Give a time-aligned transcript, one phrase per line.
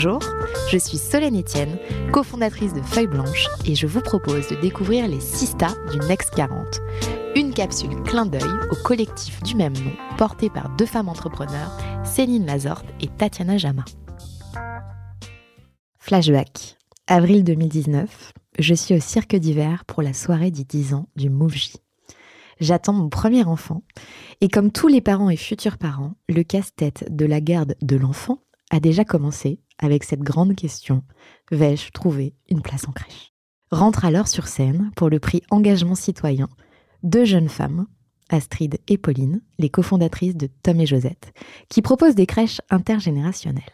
[0.00, 0.20] Bonjour,
[0.70, 1.76] je suis Solène Etienne,
[2.12, 6.80] cofondatrice de Feuille Blanche et je vous propose de découvrir les Sista du Next 40.
[7.34, 12.46] Une capsule clin d'œil au collectif du même nom porté par deux femmes entrepreneurs, Céline
[12.46, 13.84] Lazorte et Tatiana Jama.
[15.98, 16.76] Flashback.
[17.08, 21.72] Avril 2019, je suis au cirque d'hiver pour la soirée des 10 ans du MoveJ.
[22.60, 23.82] J'attends mon premier enfant
[24.40, 28.38] et comme tous les parents et futurs parents, le casse-tête de la garde de l'enfant
[28.70, 31.02] a déjà commencé avec cette grande question
[31.50, 33.32] vais-je trouver une place en crèche?
[33.70, 36.48] Rentre alors sur scène pour le prix Engagement citoyen
[37.02, 37.86] deux jeunes femmes,
[38.28, 41.32] Astrid et Pauline, les cofondatrices de Tom et Josette,
[41.68, 43.64] qui proposent des crèches intergénérationnelles.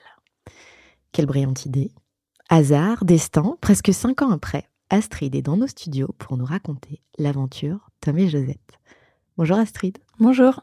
[1.13, 1.91] Quelle brillante idée
[2.49, 7.91] Hasard, destin, presque cinq ans après, Astrid est dans nos studios pour nous raconter l'aventure
[8.01, 8.79] Tom et Josette.
[9.37, 9.99] Bonjour Astrid.
[10.21, 10.61] Bonjour.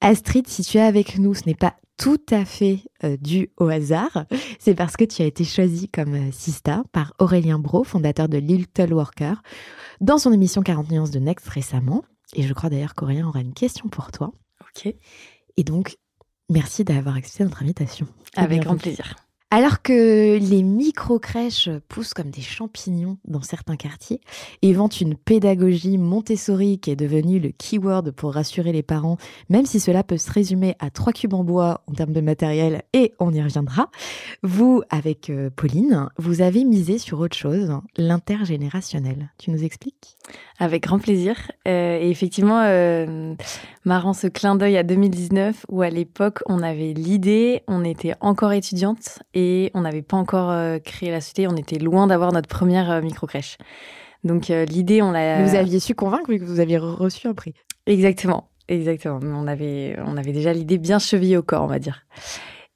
[0.00, 3.68] Astrid, si tu es avec nous, ce n'est pas tout à fait euh, dû au
[3.68, 4.24] hasard.
[4.58, 8.38] C'est parce que tu as été choisie comme euh, Sista par Aurélien Bro, fondateur de
[8.38, 9.42] Little Worker,
[10.00, 12.02] dans son émission 40 nuances de Next récemment.
[12.34, 14.32] Et je crois d'ailleurs qu'Aurélien aura une question pour toi.
[14.62, 14.94] Ok.
[15.58, 15.98] Et donc,
[16.48, 18.06] merci d'avoir accepté notre invitation.
[18.34, 19.16] Avec grand plaisir.
[19.52, 24.20] Alors que les micro-crèches poussent comme des champignons dans certains quartiers
[24.62, 29.16] et vantent une pédagogie Montessori qui est devenue le keyword pour rassurer les parents,
[29.48, 32.82] même si cela peut se résumer à trois cubes en bois en termes de matériel
[32.92, 33.90] et on y reviendra,
[34.44, 39.30] vous, avec euh, Pauline, vous avez misé sur autre chose, l'intergénérationnel.
[39.36, 40.16] Tu nous expliques?
[40.60, 41.34] Avec grand plaisir.
[41.66, 43.34] Euh, et effectivement, euh,
[43.84, 48.52] marrant ce clin d'œil à 2019 où à l'époque on avait l'idée, on était encore
[48.52, 49.18] étudiante
[49.74, 53.00] on n'avait pas encore euh, créé la société, on était loin d'avoir notre première euh,
[53.00, 53.58] micro-crèche.
[54.24, 55.42] Donc euh, l'idée, on l'a...
[55.44, 57.54] Vous aviez su convaincre vu que vous aviez reçu un prix.
[57.86, 59.18] Exactement, exactement.
[59.22, 62.04] On avait, on avait déjà l'idée bien chevillée au corps, on va dire.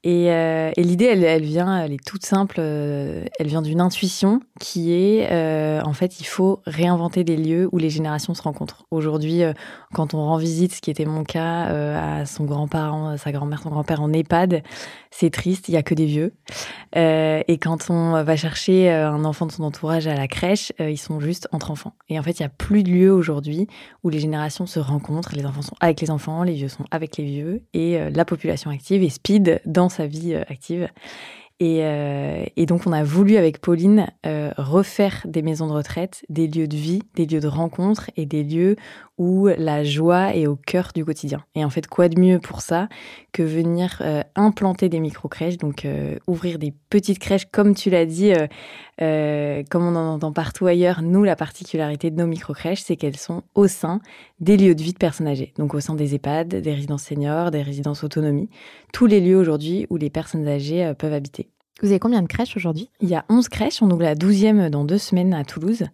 [0.07, 2.57] Et, euh, et l'idée, elle, vient, elle est toute simple.
[2.59, 7.71] euh, elle vient d'une intuition qui est, euh, en fait, il faut réinventer des lieux
[7.73, 8.85] où les générations se rencontrent.
[8.91, 9.41] Aujourd'hui,
[9.95, 13.71] quand on rend visite, ce qui était mon cas, à son grand-parent, sa grand-mère, son
[13.71, 14.63] grand-père en EHPAD,
[15.11, 15.69] c'est triste.
[15.69, 16.35] Il y a que des vieux.
[16.95, 21.19] Et quand on va chercher un enfant de son entourage à la crèche, ils sont
[21.19, 21.95] juste entre enfants.
[22.11, 23.69] Et en fait, il y a plus de lieux aujourd'hui
[24.03, 25.35] où les générations se rencontrent.
[25.35, 28.71] Les enfants sont avec les enfants, les vieux sont avec les vieux, et la population
[28.71, 30.89] active est speed dans sa vie euh, active.
[31.61, 36.25] Et, euh, et, donc, on a voulu, avec Pauline, euh, refaire des maisons de retraite,
[36.29, 38.77] des lieux de vie, des lieux de rencontre et des lieux
[39.17, 41.45] où la joie est au cœur du quotidien.
[41.55, 42.89] Et en fait, quoi de mieux pour ça
[43.33, 48.07] que venir euh, implanter des micro-crèches, donc euh, ouvrir des petites crèches, comme tu l'as
[48.07, 48.33] dit,
[49.01, 51.03] euh, comme on en entend partout ailleurs.
[51.03, 54.01] Nous, la particularité de nos micro-crèches, c'est qu'elles sont au sein
[54.41, 57.53] des lieux de vie de personnes âgées, donc au sein des EHPAD, des résidences seniors,
[57.53, 58.51] des résidences autonomie,
[58.93, 61.49] tous les lieux aujourd'hui où les personnes âgées peuvent habiter.
[61.83, 62.91] Vous avez combien de crèches aujourd'hui?
[63.01, 65.85] Il y a 11 crèches, on ouvre la 12e dans deux semaines à Toulouse.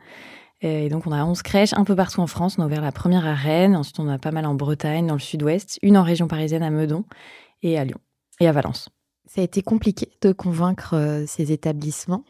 [0.62, 2.56] Et donc, on a 11 crèches un peu partout en France.
[2.59, 5.15] On a ouvert la première à Rennes, ensuite, on a pas mal en Bretagne, dans
[5.15, 7.04] le sud-ouest, une en région parisienne à Meudon
[7.62, 7.98] et à Lyon
[8.41, 8.88] et à Valence.
[9.26, 12.25] Ça a été compliqué de convaincre euh, ces établissements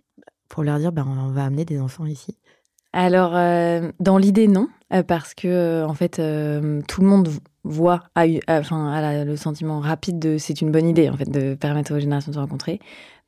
[0.49, 2.37] pour leur dire ben, on va amener des enfants ici?
[2.93, 7.29] Alors, euh, dans l'idée, non, euh, parce que, euh, en fait, euh, tout le monde
[7.63, 11.99] voit, a le sentiment rapide de c'est une bonne idée, en fait, de permettre aux
[11.99, 12.81] générations de se rencontrer.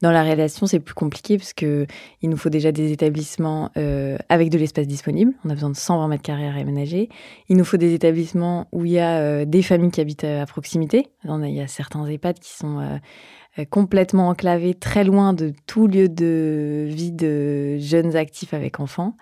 [0.02, 1.86] Dans la réalisation, c'est plus compliqué parce que
[2.22, 5.32] il nous faut déjà des établissements euh, avec de l'espace disponible.
[5.44, 7.08] On a besoin de 120 mètres carrés à réaménager.
[7.48, 10.44] Il nous faut des établissements où il y a euh, des familles qui habitent à
[10.44, 11.06] proximité.
[11.24, 15.52] On a, il y a certains EHPAD qui sont euh, complètement enclavés, très loin de
[15.68, 19.16] tout lieu de vie de jeunes actifs avec enfants.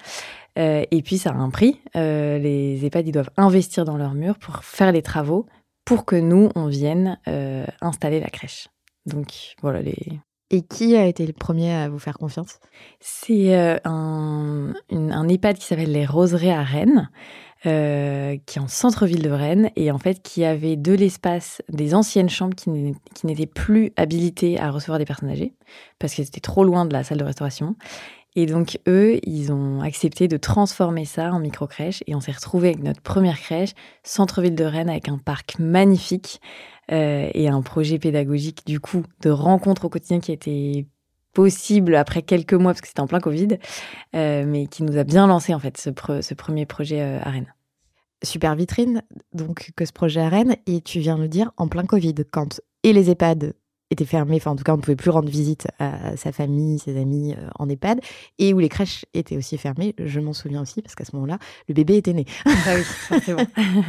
[0.61, 1.81] Euh, et puis, ça a un prix.
[1.97, 5.47] Euh, les EHPAD, ils doivent investir dans leurs murs pour faire les travaux
[5.85, 8.69] pour que nous, on vienne euh, installer la crèche.
[9.07, 9.97] Donc, voilà les,
[10.51, 12.61] Et qui a été le premier à vous faire confiance?
[13.01, 13.55] C'est
[13.85, 17.09] un, un EHPAD qui s'appelle les Roseraies à Rennes.
[17.67, 21.95] Euh, qui est en centre-ville de Rennes et en fait qui avait de l'espace, des
[21.95, 22.71] anciennes chambres qui
[23.23, 25.53] n'étaient plus habilitées à recevoir des personnes âgées
[25.99, 27.77] parce qu'elles étaient trop loin de la salle de restauration.
[28.37, 32.69] Et donc eux, ils ont accepté de transformer ça en micro-crèche et on s'est retrouvé
[32.69, 33.73] avec notre première crèche,
[34.05, 36.41] centre-ville de Rennes, avec un parc magnifique
[36.93, 40.87] euh, et un projet pédagogique du coup de rencontre au quotidien qui été
[41.33, 43.59] possible après quelques mois, parce que c'était en plein Covid,
[44.15, 45.91] euh, mais qui nous a bien lancé en fait ce,
[46.21, 47.53] ce premier projet euh, à Rennes.
[48.23, 51.69] Super vitrine, donc que ce projet à Rennes, et tu viens de le dire en
[51.69, 53.55] plein Covid, quand et les EHPAD
[53.91, 56.79] était fermé, enfin en tout cas on ne pouvait plus rendre visite à sa famille,
[56.79, 58.01] ses amis euh, en EHPAD,
[58.39, 59.95] et où les crèches étaient aussi fermées.
[59.99, 61.39] Je m'en souviens aussi parce qu'à ce moment-là,
[61.69, 62.25] le bébé était né.
[62.47, 63.45] ah oui.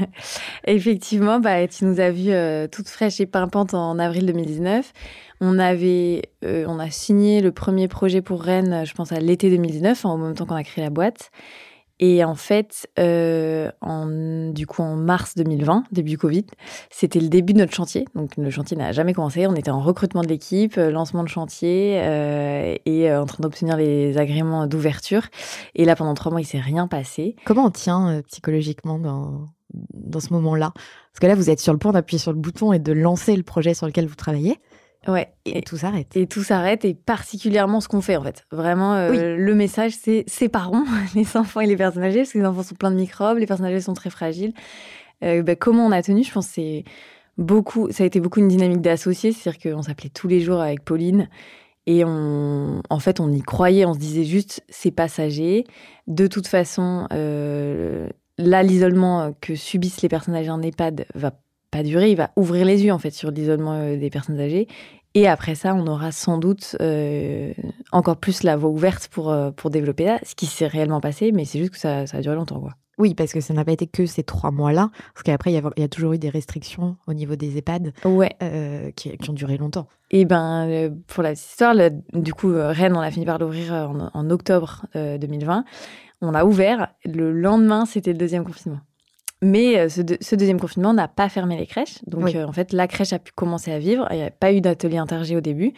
[0.65, 4.91] Effectivement, bah, tu nous as vu euh, toute fraîche et pimpante en avril 2019.
[5.39, 9.49] On avait, euh, on a signé le premier projet pour Rennes, je pense à l'été
[9.49, 11.31] 2019, en même temps qu'on a créé la boîte.
[12.03, 14.07] Et en fait, euh, en,
[14.51, 16.47] du coup, en mars 2020, début Covid,
[16.89, 18.05] c'était le début de notre chantier.
[18.15, 19.45] Donc, le chantier n'a jamais commencé.
[19.45, 23.77] On était en recrutement de l'équipe, euh, lancement de chantier euh, et en train d'obtenir
[23.77, 25.27] les agréments d'ouverture.
[25.75, 27.35] Et là, pendant trois mois, il s'est rien passé.
[27.45, 29.49] Comment on tient psychologiquement dans,
[29.93, 30.71] dans ce moment-là?
[30.73, 33.35] Parce que là, vous êtes sur le point d'appuyer sur le bouton et de lancer
[33.35, 34.57] le projet sur lequel vous travaillez.
[35.07, 35.33] Ouais.
[35.45, 36.15] Et, tout s'arrête.
[36.15, 38.45] Et tout s'arrête, et particulièrement ce qu'on fait en fait.
[38.51, 42.45] Vraiment, euh, le message, c'est séparons les enfants et les personnes âgées, parce que les
[42.45, 44.53] enfants sont pleins de microbes, les personnes âgées sont très fragiles.
[45.23, 46.83] Euh, bah, comment on a tenu Je pense que c'est
[47.37, 50.83] beaucoup, ça a été beaucoup une dynamique d'associés, c'est-à-dire qu'on s'appelait tous les jours avec
[50.83, 51.29] Pauline.
[51.87, 55.65] Et on, en fait, on y croyait, on se disait juste, c'est passager.
[56.05, 58.07] De toute façon, euh,
[58.37, 61.31] là, l'isolement que subissent les personnes âgées en EHPAD va
[61.71, 64.67] pas durer, il va ouvrir les yeux en fait sur l'isolement euh, des personnes âgées.
[65.13, 67.53] Et après ça, on aura sans doute euh,
[67.91, 71.31] encore plus la voie ouverte pour, euh, pour développer là, ce qui s'est réellement passé,
[71.33, 72.61] mais c'est juste que ça, ça a duré longtemps.
[72.61, 72.71] Quoi.
[72.97, 75.81] Oui, parce que ça n'a pas été que ces trois mois-là, parce qu'après, il y,
[75.81, 78.35] y, a toujours eu des restrictions au niveau des EHPAD ouais.
[78.41, 79.87] euh, qui, qui, ont duré longtemps.
[80.11, 83.73] Et ben, pour la petite histoire, le, du coup, Rennes, on a fini par l'ouvrir
[83.73, 85.65] en, en, octobre 2020.
[86.21, 86.89] On l'a ouvert.
[87.03, 88.79] Le lendemain, c'était le deuxième confinement.
[89.43, 91.97] Mais euh, ce, de, ce, deuxième confinement n'a pas fermé les crèches.
[92.05, 92.37] Donc, oui.
[92.37, 94.07] euh, en fait, la crèche a pu commencer à vivre.
[94.11, 95.73] Il n'y a pas eu d'atelier intergé au début.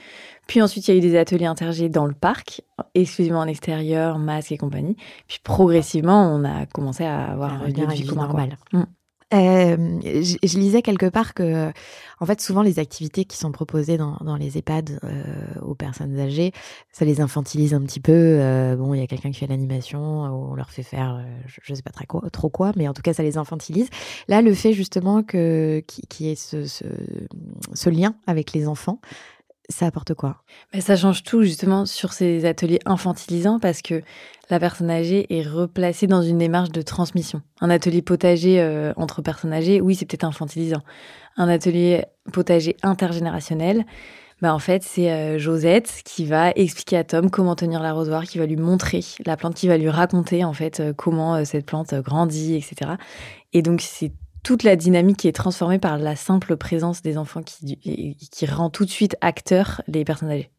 [0.47, 2.61] Puis ensuite, il y a eu des ateliers intergés dans le parc,
[2.93, 4.97] exclusivement en extérieur, masque et compagnie.
[5.27, 8.57] Puis progressivement, on a commencé à avoir un lieu de vie normal.
[8.73, 8.83] Mmh.
[9.33, 11.71] Euh, je, je, lisais quelque part que,
[12.19, 15.23] en fait, souvent les activités qui sont proposées dans, dans les EHPAD euh,
[15.61, 16.51] aux personnes âgées,
[16.91, 18.13] ça les infantilise un petit peu.
[18.13, 21.59] Euh, bon, il y a quelqu'un qui fait l'animation, on leur fait faire, euh, je,
[21.63, 23.89] je sais pas très quoi, trop quoi, mais en tout cas, ça les infantilise.
[24.27, 26.85] Là, le fait justement que qui, qui est ce, ce,
[27.73, 28.99] ce lien avec les enfants,
[29.69, 30.37] ça apporte quoi
[30.73, 34.01] Mais Ça change tout justement sur ces ateliers infantilisants parce que
[34.49, 37.41] la personne âgée est replacée dans une démarche de transmission.
[37.61, 40.81] Un atelier potager euh, entre personnes âgées, oui, c'est peut-être infantilisant.
[41.37, 43.85] Un atelier potager intergénérationnel,
[44.41, 48.39] bah en fait, c'est euh, Josette qui va expliquer à Tom comment tenir l'arrosoir, qui
[48.39, 51.93] va lui montrer la plante, qui va lui raconter en fait euh, comment cette plante
[51.93, 52.91] grandit, etc.
[53.53, 54.11] Et donc c'est
[54.43, 57.77] toute la dynamique qui est transformée par la simple présence des enfants qui,
[58.31, 60.49] qui rend tout de suite acteurs les personnes âgées.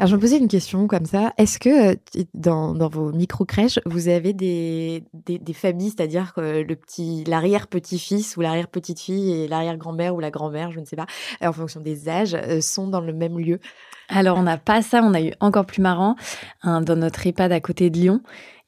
[0.00, 1.32] Alors, je me posais une question comme ça.
[1.38, 1.96] Est-ce que
[2.34, 8.36] dans, dans vos micro-crèches, vous avez des, des, des familles, c'est-à-dire que le petit, l'arrière-petit-fils
[8.36, 11.06] ou l'arrière-petite-fille et l'arrière-grand-mère ou la grand-mère, je ne sais pas,
[11.40, 13.60] en fonction des âges, sont dans le même lieu?
[14.08, 15.00] Alors, on n'a pas ça.
[15.02, 16.16] On a eu encore plus marrant.
[16.62, 18.20] Hein, dans notre EHPAD à côté de Lyon,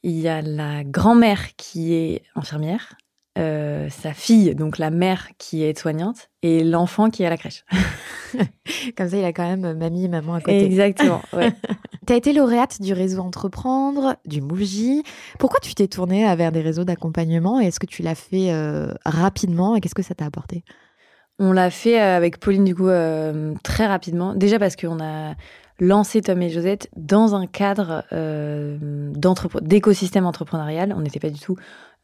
[0.05, 2.95] il y a la grand-mère qui est infirmière,
[3.39, 7.37] euh, sa fille, donc la mère qui est soignante, et l'enfant qui est à la
[7.37, 7.65] crèche.
[8.97, 10.65] Comme ça, il a quand même mamie et maman à côté.
[10.65, 11.53] Exactement, ouais.
[12.07, 15.03] tu as été lauréate du réseau Entreprendre, du Mouji.
[15.39, 18.93] Pourquoi tu t'es tournée vers des réseaux d'accompagnement et est-ce que tu l'as fait euh,
[19.05, 20.65] rapidement et qu'est-ce que ça t'a apporté?
[21.39, 24.35] On l'a fait avec Pauline, du coup, euh, très rapidement.
[24.35, 25.35] Déjà parce qu'on a
[25.81, 28.79] lancé Tom et Josette dans un cadre euh,
[29.63, 30.95] d'écosystème entrepreneurial.
[30.97, 31.57] On n'était pas du tout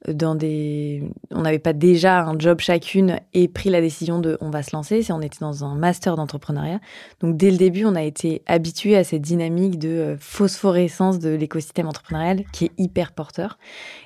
[0.09, 4.51] dans des on n'avait pas déjà un job chacune et pris la décision de on
[4.51, 5.05] va se lancer.
[5.11, 6.81] On était dans un master d'entrepreneuriat.
[7.21, 11.87] Donc dès le début on a été habitué à cette dynamique de phosphorescence de l'écosystème
[11.87, 13.59] entrepreneurial qui est hyper porteur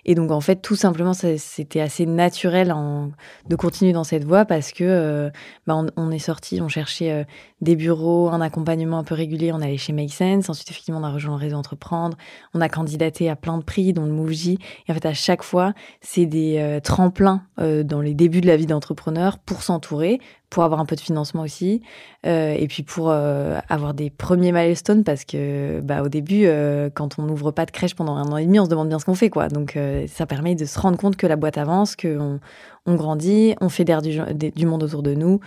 [0.05, 3.11] et donc en fait tout simplement c'était assez naturel en,
[3.49, 5.31] de continuer dans cette voie parce que euh,
[5.67, 7.25] bah, on, est sorti on cherchait euh,
[7.61, 9.53] des bureaux un accompagnement un peu régulier.
[9.53, 10.51] On allait chez Make Sense.
[10.51, 12.17] Ensuite effectivement on a rejoint le réseau entreprendre.
[12.53, 15.43] On a candidaté à plein de prix dont le Mouvji et en fait à chaque
[15.43, 20.21] fois c'est des euh, tremplins dans les débuts de la vie d'entrepreneur pour s'entourer,
[20.55, 21.83] pour avoir un peu de financement aussi,
[22.27, 26.47] euh, et puis pour avoir des premiers milestones parce que bah, au début,
[26.95, 29.01] quand on n'ouvre pas de crèche pendant un an et demi, on se demande bien
[29.01, 29.49] ce qu'on fait, quoi.
[29.49, 32.39] Donc ça permet de se rendre compte que la boîte avance, qu'on
[32.87, 35.41] on grandit, on fédère du, du monde autour de nous,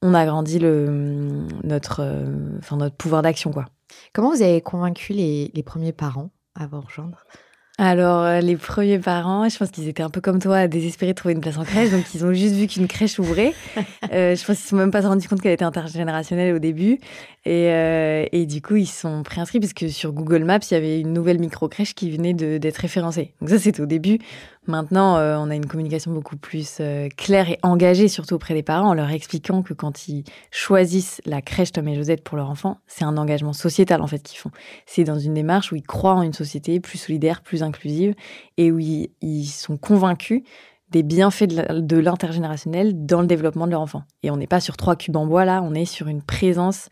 [0.00, 2.02] on agrandit le, notre,
[2.58, 3.66] enfin notre pouvoir d'action, quoi.
[4.14, 7.26] Comment vous avez convaincu les, les premiers parents à vous rejoindre?
[7.76, 11.16] Alors, euh, les premiers parents, je pense qu'ils étaient un peu comme toi, désespérés de
[11.16, 11.90] trouver une place en crèche.
[11.90, 13.52] Donc, ils ont juste vu qu'une crèche ouvrait.
[14.12, 16.58] Euh, je pense qu'ils ne se sont même pas rendus compte qu'elle était intergénérationnelle au
[16.58, 17.00] début.
[17.46, 20.76] Et, euh, et, du coup, ils sont préinscrits parce que sur Google Maps, il y
[20.76, 23.32] avait une nouvelle micro-crèche qui venait d'être référencée.
[23.40, 24.18] Donc ça, c'était au début.
[24.66, 28.62] Maintenant, euh, on a une communication beaucoup plus euh, claire et engagée, surtout auprès des
[28.62, 32.48] parents, en leur expliquant que quand ils choisissent la crèche Tom et Josette pour leur
[32.48, 34.50] enfant, c'est un engagement sociétal en fait qu'ils font.
[34.86, 38.14] C'est dans une démarche où ils croient en une société plus solidaire, plus inclusive,
[38.56, 40.42] et où ils, sont convaincus
[40.90, 44.04] des bienfaits de l'intergénérationnel dans le développement de leur enfant.
[44.22, 46.88] Et on n'est pas sur trois cubes en bois là, on est sur une présence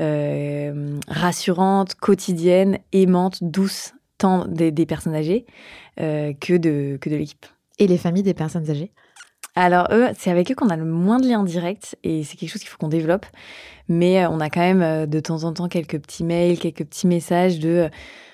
[0.00, 5.46] euh, rassurante, quotidienne, aimante, douce, tant des, des personnes âgées
[6.00, 7.46] euh, que de, que de l'équipe.
[7.78, 8.92] Et les familles des personnes âgées?
[9.56, 12.50] Alors eux, c'est avec eux qu'on a le moins de liens directs et c'est quelque
[12.50, 13.26] chose qu'il faut qu'on développe.
[13.88, 16.84] Mais euh, on a quand même euh, de temps en temps quelques petits mails, quelques
[16.84, 17.88] petits messages de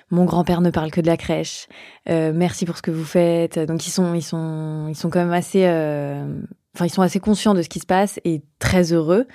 [0.09, 1.67] mon grand-père ne parle que de la crèche.
[2.09, 3.59] Euh, merci pour ce que vous faites.
[3.59, 6.41] Donc ils sont, ils sont, ils sont quand même assez, euh,
[6.75, 9.27] enfin ils sont assez conscients de ce qui se passe et très heureux.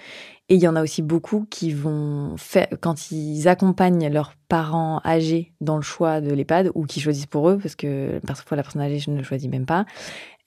[0.48, 5.00] Et il y en a aussi beaucoup qui vont faire, quand ils accompagnent leurs parents
[5.04, 8.62] âgés dans le choix de l'EHPAD ou qui choisissent pour eux, parce que parfois la
[8.62, 9.86] personne âgée je ne le choisis même pas,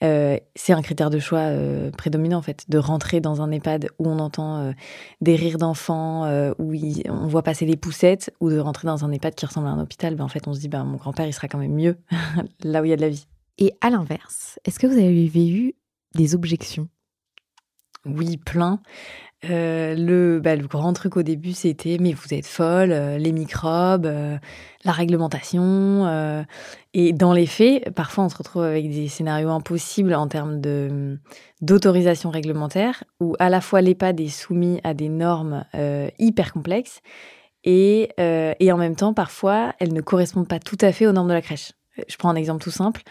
[0.02, 3.90] euh, c'est un critère de choix euh, prédominant en fait, de rentrer dans un EHPAD
[3.98, 4.72] où on entend euh,
[5.20, 6.24] des rires d'enfants,
[6.58, 6.74] où
[7.06, 9.80] on voit passer les poussettes, ou de rentrer dans un EHPAD qui ressemble à un
[9.80, 10.14] hôpital.
[10.14, 11.98] Ben, en fait, on se dit, ben, mon grand-père, il sera quand même mieux
[12.64, 13.26] là où il y a de la vie.
[13.58, 15.74] Et à l'inverse, est-ce que vous avez eu
[16.14, 16.88] des objections?
[18.06, 18.80] Oui, plein.
[19.48, 23.32] Euh, le, bah, le grand truc au début, c'était mais vous êtes folle, euh, les
[23.32, 24.36] microbes, euh,
[24.84, 26.44] la réglementation.
[26.92, 31.18] et dans les faits, parfois on se retrouve avec des scénarios impossibles en termes de
[31.62, 35.64] d'autorisation réglementaire, où à la fois l'EHPAD est soumis à des normes
[36.18, 37.00] hyper complexes
[37.64, 41.28] et, et en même temps, parfois, elles ne correspondent pas tout à fait aux normes
[41.28, 41.72] de la crèche.
[42.08, 43.02] Je prends un exemple tout simple.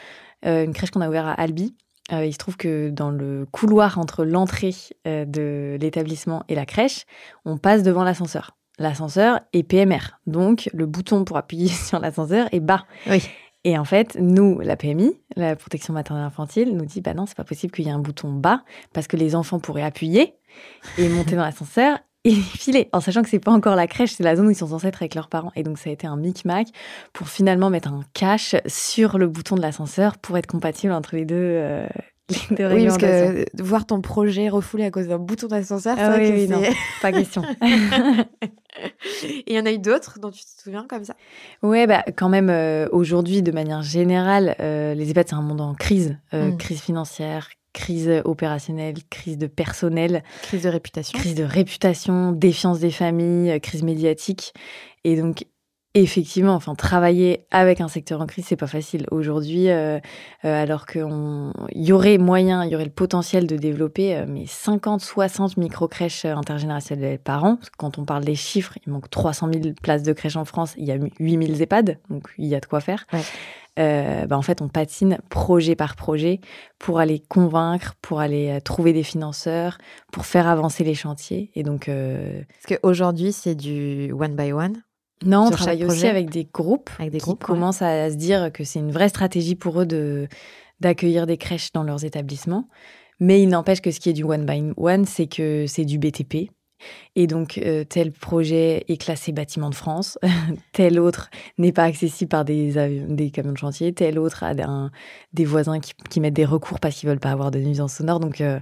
[0.44, 1.76] Une crèche qu'on a ouverte à Albi,
[2.12, 4.76] euh, il se trouve que dans le couloir entre l'entrée
[5.08, 7.06] euh, de l'établissement et la crèche,
[7.46, 8.58] on passe devant l'ascenseur.
[8.78, 12.86] L'ascenseur est PMR, donc le bouton pour appuyer sur l'ascenseur est bas.
[13.08, 13.22] Oui.
[13.66, 17.36] Et en fait, nous, la PMI, la protection maternelle infantile, nous dit bah non, c'est
[17.36, 18.64] pas possible qu'il y ait un bouton bas
[18.94, 20.36] parce que les enfants pourraient appuyer
[20.98, 24.24] et monter dans l'ascenseur et filer, en sachant que c'est pas encore la crèche, c'est
[24.24, 25.52] la zone où ils sont censés être avec leurs parents.
[25.56, 26.68] Et donc ça a été un micmac
[27.14, 31.26] pour finalement mettre un cache sur le bouton de l'ascenseur pour être compatible entre les
[31.26, 31.36] deux.
[31.38, 31.88] Euh,
[32.52, 36.16] les deux Oui, parce que voir ton projet refoulé à cause d'un bouton d'ascenseur, Ah
[36.18, 36.62] oui, oui, non,
[37.02, 37.44] pas question.
[39.24, 41.16] Et il y en a eu d'autres dont tu te souviens comme ça?
[41.64, 45.62] Ouais, bah quand même euh, aujourd'hui, de manière générale, euh, les EHPAD c'est un monde
[45.62, 46.58] en crise, Euh, Mm.
[46.58, 51.18] crise financière, crise opérationnelle, crise de personnel, Crise de réputation.
[51.18, 54.54] crise de réputation, défiance des familles, euh, crise médiatique.
[55.04, 55.46] Et donc,
[55.96, 59.06] effectivement, enfin, travailler avec un secteur en crise, c'est pas facile.
[59.12, 60.00] Aujourd'hui, euh,
[60.46, 61.06] euh, alors qu'il
[61.74, 66.26] y aurait moyen, il y aurait le potentiel de développer euh, mais 50, 60 micro-crèches
[66.26, 67.56] euh, intergénérationnelles par an.
[67.56, 70.46] Parce que Quand on parle des chiffres, il manque 300 000 places de crèches en
[70.46, 73.08] France, il y a 8 000 EHPAD, donc il y a de quoi faire.
[73.12, 73.22] Ouais.
[73.78, 76.42] Euh, bah, en fait, on patine projet par projet
[76.80, 79.78] pour aller convaincre, pour aller euh, trouver des financeurs,
[80.12, 81.52] pour faire avancer les chantiers.
[81.56, 84.82] Et donc, euh, Parce qu'aujourd'hui, c'est du one by one,
[85.26, 87.44] non, on travaille aussi avec des groupes avec des qui groupes.
[87.44, 87.48] ouais.
[87.56, 90.28] commencent à se dire que c'est une vraie stratégie pour eux de
[90.80, 92.70] d'accueillir des crèches dans leurs établissements.
[93.20, 96.00] Mais il n'empêche que ce qui est du one by one, c'est que c'est du
[96.00, 96.50] BTP.
[97.16, 100.18] Et donc, euh, tel projet est classé bâtiment de France,
[100.74, 104.54] tel autre n'est pas accessible par des, camions de chantier, tel autre a
[105.34, 108.20] des voisins qui, mettent des recours parce qu'ils veulent pas avoir de nuisance sonore.
[108.20, 108.60] Donc, euh,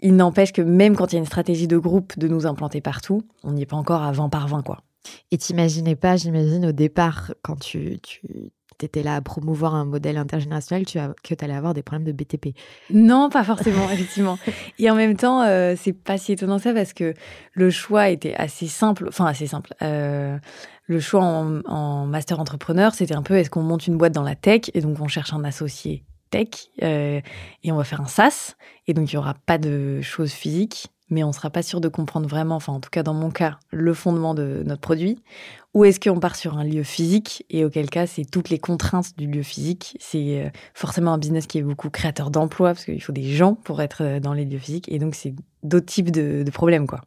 [0.00, 2.80] il n'empêche que même quand il y a une stratégie de groupe de nous implanter
[2.80, 4.82] partout, on n'y est pas encore à 20 par 20, quoi.
[5.30, 8.50] Et t'imaginais pas, j'imagine, au départ, quand tu, tu
[8.84, 12.06] étais là à promouvoir un modèle intergénérationnel, tu as, que tu allais avoir des problèmes
[12.06, 12.54] de BTP.
[12.90, 14.38] Non, pas forcément, effectivement.
[14.78, 17.14] Et en même temps, euh, c'est pas si étonnant ça parce que
[17.52, 19.72] le choix était assez simple, enfin assez simple.
[19.82, 20.36] Euh,
[20.84, 24.22] le choix en, en master entrepreneur, c'était un peu est-ce qu'on monte une boîte dans
[24.22, 26.48] la tech et donc on cherche un associé tech
[26.82, 27.20] euh,
[27.62, 28.54] et on va faire un SaaS
[28.86, 31.80] et donc il y aura pas de choses physiques mais on ne sera pas sûr
[31.80, 35.22] de comprendre vraiment, enfin en tout cas dans mon cas, le fondement de notre produit.
[35.74, 37.44] Ou est-ce qu'on part sur un lieu physique?
[37.50, 39.96] Et auquel cas c'est toutes les contraintes du lieu physique.
[40.00, 43.54] C'est euh, forcément un business qui est beaucoup créateur d'emplois parce qu'il faut des gens
[43.54, 44.90] pour être euh, dans les lieux physiques.
[44.90, 47.02] Et donc c'est d'autres types de, de problèmes quoi.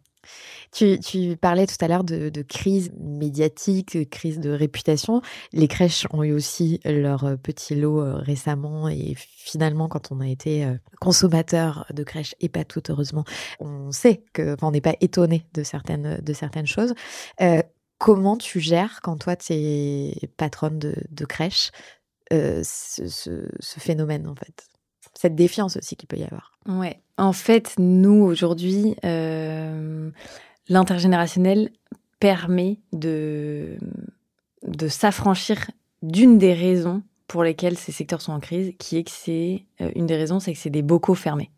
[0.72, 5.22] Tu, parlais tout à l'heure de, crise médiatique, de crise de réputation.
[5.52, 10.20] Les crèches ont eu aussi leur euh, petit lot euh, récemment et finalement, quand on
[10.20, 13.24] a été euh, consommateur de crèches et pas tout heureusement,
[13.60, 16.94] on sait que, on n'est pas étonné de certaines, de certaines choses.
[17.98, 21.72] comment tu gères quand toi, tu es patronne de, de crèche
[22.32, 24.68] ce, phénomène en fait?
[25.16, 26.52] Cette défiance aussi qu'il peut y avoir.
[26.68, 27.02] Ouais.
[27.18, 28.96] En fait, nous aujourd'hui,
[30.70, 31.72] l'intergénérationnel
[32.20, 33.78] permet de,
[34.88, 35.70] s'affranchir
[36.02, 40.06] d'une des raisons pour lesquelles ces secteurs sont en crise, qui est que euh, une
[40.06, 41.52] des raisons, c'est que c'est des bocaux fermés.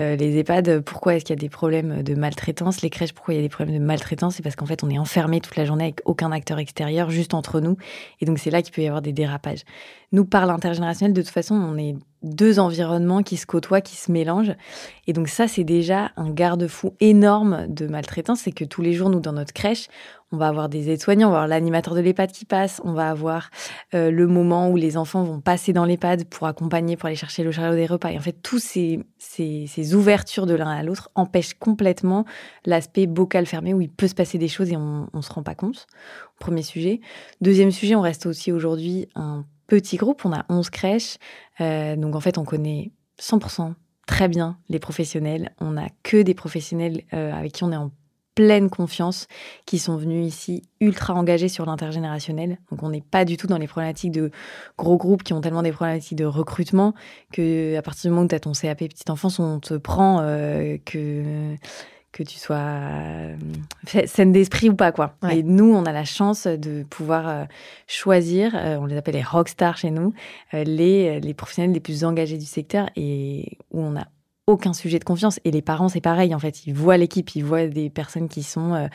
[0.00, 2.82] Euh, les EHPAD, pourquoi est-ce qu'il y a des problèmes de maltraitance?
[2.82, 4.36] Les crèches, pourquoi il y a des problèmes de maltraitance?
[4.36, 7.34] C'est parce qu'en fait, on est enfermé toute la journée avec aucun acteur extérieur, juste
[7.34, 7.76] entre nous.
[8.20, 9.62] Et donc, c'est là qu'il peut y avoir des dérapages.
[10.10, 14.10] Nous, par l'intergénérationnel, de toute façon, on est deux environnements qui se côtoient, qui se
[14.10, 14.54] mélangent.
[15.06, 18.40] Et donc ça, c'est déjà un garde-fou énorme de maltraitance.
[18.40, 19.88] C'est que tous les jours, nous, dans notre crèche,
[20.34, 23.08] on va avoir des aides-soignants, on va avoir l'animateur de l'EHPAD qui passe, on va
[23.08, 23.50] avoir
[23.94, 27.44] euh, le moment où les enfants vont passer dans l'EHPAD pour accompagner, pour aller chercher
[27.44, 28.10] le chariot des repas.
[28.10, 32.24] Et en fait, tous ces, ouvertures de l'un à l'autre empêchent complètement
[32.66, 35.42] l'aspect bocal fermé où il peut se passer des choses et on ne se rend
[35.42, 35.86] pas compte.
[36.38, 37.00] Premier sujet.
[37.40, 41.16] Deuxième sujet, on reste aussi aujourd'hui un petit groupe, on a 11 crèches.
[41.60, 43.74] Euh, donc en fait, on connaît 100%
[44.06, 45.52] très bien les professionnels.
[45.60, 47.90] On n'a que des professionnels euh, avec qui on est en
[48.34, 49.26] pleine confiance,
[49.66, 52.58] qui sont venus ici ultra engagés sur l'intergénérationnel.
[52.70, 54.30] Donc on n'est pas du tout dans les problématiques de
[54.76, 56.94] gros groupes qui ont tellement des problématiques de recrutement
[57.32, 60.20] que à partir du moment où tu as ton CAP petite enfance, on te prend
[60.20, 61.56] euh, que
[62.14, 63.36] que tu sois euh,
[64.06, 65.16] saine d'esprit ou pas quoi.
[65.30, 67.44] Et nous, on a la chance de pouvoir euh,
[67.88, 70.14] choisir, euh, on les appelle les rockstars chez nous,
[70.52, 74.06] les, les professionnels les plus engagés du secteur et où on n'a
[74.46, 75.40] aucun sujet de confiance.
[75.44, 78.42] Et les parents, c'est pareil en fait, ils voient l'équipe, ils voient des personnes qui
[78.42, 78.88] sont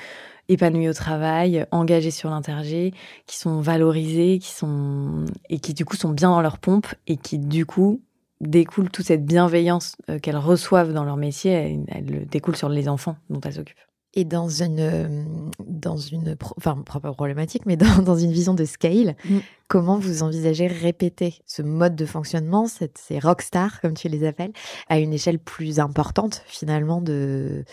[0.48, 2.94] épanouies au travail, engagées sur l'intergé,
[3.28, 7.18] qui sont valorisées, qui sont et qui du coup sont bien dans leur pompe et
[7.18, 8.02] qui du coup
[8.42, 13.18] découle toute cette bienveillance euh, qu'elles reçoivent dans leur métier, elle, découle sur les enfants
[13.30, 13.78] dont elles s'occupent.
[14.16, 15.24] Et dans une, euh,
[15.60, 19.38] dans une, enfin, pas problématique, mais dans, dans, une vision de scale, mm.
[19.68, 24.54] comment vous envisagez répéter ce mode de fonctionnement, cette, ces rockstars, comme tu les appelles,
[24.88, 27.64] à une échelle plus importante, finalement, de,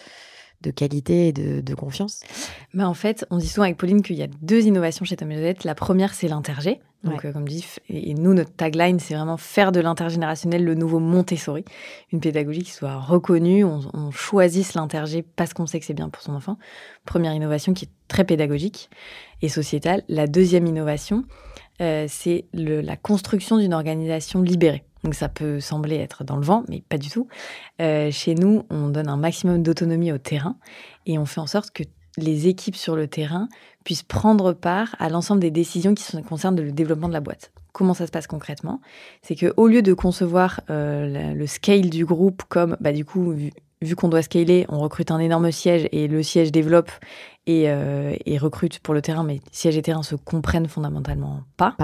[0.63, 2.23] de qualité et de, confiance
[2.75, 5.31] Mais En fait, on dit souvent avec Pauline qu'il y a deux innovations chez Tom
[5.65, 6.81] La première, c'est l'intergé.
[7.05, 10.99] Donc, euh, comme dit, et nous, notre tagline, c'est vraiment faire de l'intergénérationnel le nouveau
[10.99, 11.65] Montessori,
[12.13, 13.65] une pédagogie qui soit reconnue.
[13.65, 16.59] On, on choisisse l'intergé parce qu'on sait que c'est bien pour son enfant.
[17.05, 18.91] Première innovation qui est très pédagogique
[19.43, 20.03] et sociétale.
[20.09, 21.25] La deuxième innovation,
[21.81, 24.85] euh, c'est la construction d'une organisation libérée.
[25.07, 27.29] Donc ça peut sembler être dans le vent, mais pas du tout.
[27.81, 30.57] Euh, chez nous, on donne un maximum d'autonomie au terrain
[31.07, 31.85] et on fait en sorte que
[32.17, 33.49] les équipes sur le terrain
[33.85, 37.53] puissent prendre part à l'ensemble des décisions qui concernent le développement de la boîte.
[37.73, 38.81] Comment ça se passe concrètement?
[39.23, 43.33] C'est que au lieu de concevoir euh, le scale du groupe comme, bah, du coup,
[43.83, 46.91] vu qu'on doit scaler, on recrute un énorme siège et le siège développe
[47.49, 51.77] euh, et, recrute pour le terrain, mais siège et terrain se comprennent fondamentalement pas.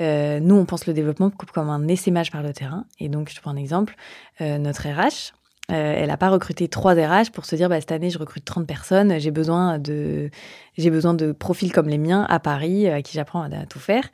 [0.00, 2.84] Euh, nous, on pense le développement comme un essaimage par le terrain.
[3.00, 3.96] Et donc, je prends un exemple,
[4.40, 5.32] euh, notre RH,
[5.68, 8.66] elle n'a pas recruté trois RH pour se dire bah, cette année je recrute 30
[8.66, 10.28] personnes, j'ai besoin de
[10.76, 14.10] j'ai besoin de profils comme les miens à Paris à qui j'apprends à, tout faire.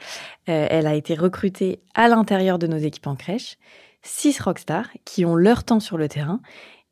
[0.46, 3.57] elle a été recrutée à l'intérieur de nos équipes en crèche,
[4.03, 6.40] six rockstars qui ont leur temps sur le terrain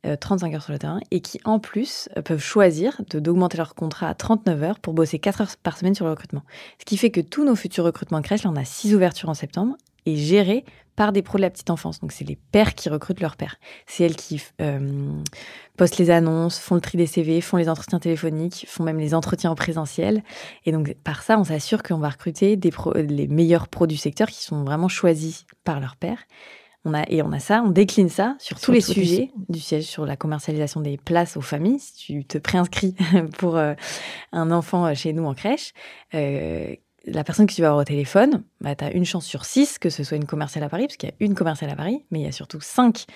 [0.05, 3.75] 35 euh, heures sur le terrain et qui en plus euh, peuvent choisir d'augmenter leur
[3.75, 6.43] contrat à 39 heures pour bosser 4 heures par semaine sur le recrutement.
[6.79, 9.35] Ce qui fait que tous nos futurs recrutements crèches, là on a 6 ouvertures en
[9.35, 12.01] septembre, et gérés par des pros de la petite enfance.
[12.01, 13.57] Donc c'est les pères qui recrutent leurs pères.
[13.87, 15.13] C'est elles qui euh,
[15.77, 19.13] postent les annonces, font le tri des CV, font les entretiens téléphoniques, font même les
[19.13, 20.23] entretiens en présentiel.
[20.65, 24.43] Et donc par ça, on s'assure qu'on va recruter les meilleurs pros du secteur qui
[24.43, 26.21] sont vraiment choisis par leurs pères
[26.95, 30.07] a, et on a ça, on décline ça sur, tous les sujets du siège, sur
[30.07, 31.79] la commercialisation des places aux familles.
[31.79, 32.95] Si tu te préinscris
[33.39, 33.75] pour euh,
[34.33, 35.73] un enfant euh, chez nous en crèche,
[36.15, 36.75] euh,
[37.07, 39.79] la personne que tu vas avoir au téléphone, bah, tu as une chance sur six
[39.79, 42.05] que ce soit une commerciale à Paris, parce qu'il y a une commerciale à Paris,
[42.11, 43.07] mais il y a surtout cinq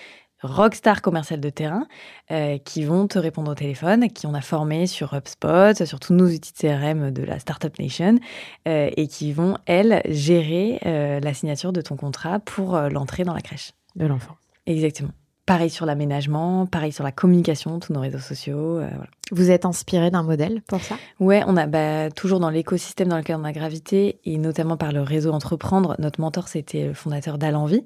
[0.41, 1.87] rockstar commercial de terrain
[2.31, 6.13] euh, qui vont te répondre au téléphone, qui on a formé sur HubSpot, sur tous
[6.13, 8.19] nos outils de CRM de la Startup Nation,
[8.67, 13.33] euh, et qui vont, elles, gérer euh, la signature de ton contrat pour l'entrée dans
[13.33, 13.71] la crèche.
[13.95, 14.35] De l'enfant.
[14.65, 15.11] Exactement
[15.47, 18.75] pareil sur l'aménagement, pareil sur la communication, tous nos réseaux sociaux.
[18.75, 19.09] voilà.
[19.31, 20.95] Vous êtes inspiré d'un modèle pour ça?
[21.19, 24.91] Ouais, on a bah, toujours dans l'écosystème dans lequel on a gravité et notamment par
[24.91, 25.95] le réseau Entreprendre.
[25.99, 27.85] Notre mentor, c'était le fondateur d'Alenvie,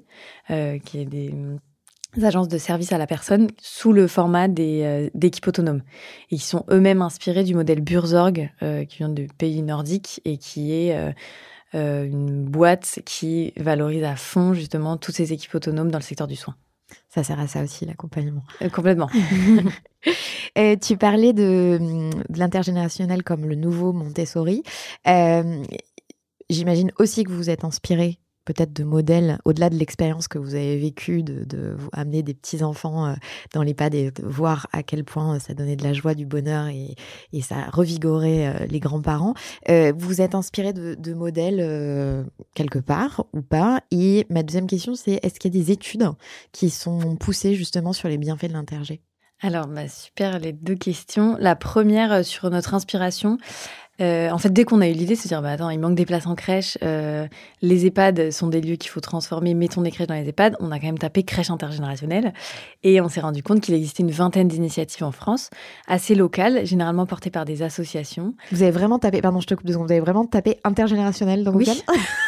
[0.50, 1.34] euh, qui est des,
[2.24, 5.82] agences de service à la personne sous le format des d'équipes autonomes.
[6.30, 8.50] Et ils sont eux-mêmes inspirés du modèle Burzorg,
[8.88, 11.14] qui vient du pays nordique et qui est
[11.74, 16.36] une boîte qui valorise à fond justement toutes ces équipes autonomes dans le secteur du
[16.36, 16.54] soin.
[17.08, 18.42] Ça sert à ça aussi, l'accompagnement.
[18.72, 19.10] complètement.
[20.56, 21.78] Et tu parlais de,
[22.28, 24.62] de l'intergénérationnel comme le nouveau Montessori.
[25.08, 25.64] Euh,
[26.48, 30.54] J'imagine aussi que vous vous êtes inspiré peut-être de modèles, au-delà de l'expérience que vous
[30.54, 33.14] avez vécue, de, vous amener des petits-enfants euh,
[33.52, 36.68] dans l'EHPAD et de voir à quel point ça donnait de la joie, du bonheur
[36.68, 36.94] et,
[37.42, 39.34] ça revigorait euh, les grands-parents.
[39.68, 43.82] Euh, vous êtes inspiré de, modèles euh, quelque part ou pas?
[43.90, 46.08] Et ma deuxième question, c'est est-ce qu'il y a des études
[46.52, 49.02] qui sont poussées justement sur les bienfaits de l'intergé
[49.42, 51.36] alors, bah, super, les deux questions.
[51.38, 53.36] La première sur notre inspiration.
[54.00, 56.04] Euh, en fait, dès qu'on a eu l'idée, c'est dire, bah attends, il manque des
[56.04, 57.26] places en crèche, euh,
[57.62, 60.56] les EHPAD sont des lieux qu'il faut transformer, mettons des crèches dans les EHPAD.
[60.60, 62.32] On a quand même tapé crèche intergénérationnelle
[62.82, 65.50] et on s'est rendu compte qu'il existait une vingtaine d'initiatives en France,
[65.86, 68.34] assez locales, généralement portées par des associations.
[68.52, 71.44] Vous avez vraiment tapé, pardon, je te coupe deux secondes, vous avez vraiment tapé intergénérationnel
[71.44, 71.72] dans Google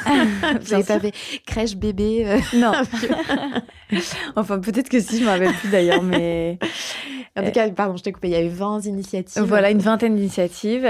[0.62, 1.12] Vous avez tapé
[1.46, 2.72] crèche bébé euh, Non.
[4.36, 6.58] enfin, peut-être que si, je me rappelle plus d'ailleurs, mais.
[7.36, 9.42] En tout cas, pardon, je t'ai coupé, il y avait 20 initiatives.
[9.42, 10.88] Voilà, une vingtaine d'initiatives.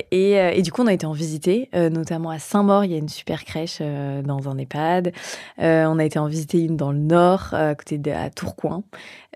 [0.00, 2.84] Euh, et, euh, et, du coup, on a été en visiter, euh, notamment à Saint-Maur,
[2.84, 5.12] il y a une super crèche dans un EHPAD.
[5.58, 8.82] on a été en visiter une dans le nord, à côté de à Tourcoing.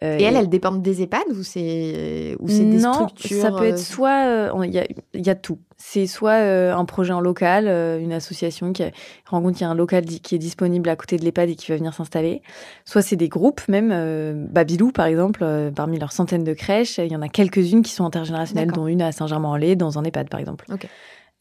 [0.02, 3.78] et elles, elles dépendent des EHPAD ou c'est ou c'est des structures ça peut être
[3.78, 5.58] soit il y, a, y a tout.
[5.86, 7.68] C'est soit un projet en local,
[8.00, 8.82] une association qui
[9.26, 11.54] rend compte qu'il y a un local qui est disponible à côté de l'EHPAD et
[11.56, 12.42] qui va venir s'installer.
[12.84, 15.44] Soit c'est des groupes, même Babilou par exemple,
[15.76, 19.02] parmi leurs centaines de crèches, il y en a quelques-unes qui sont intergénérationnelles, dont une
[19.02, 20.64] à Saint-Germain-en-Laye, dans un EHPAD par exemple.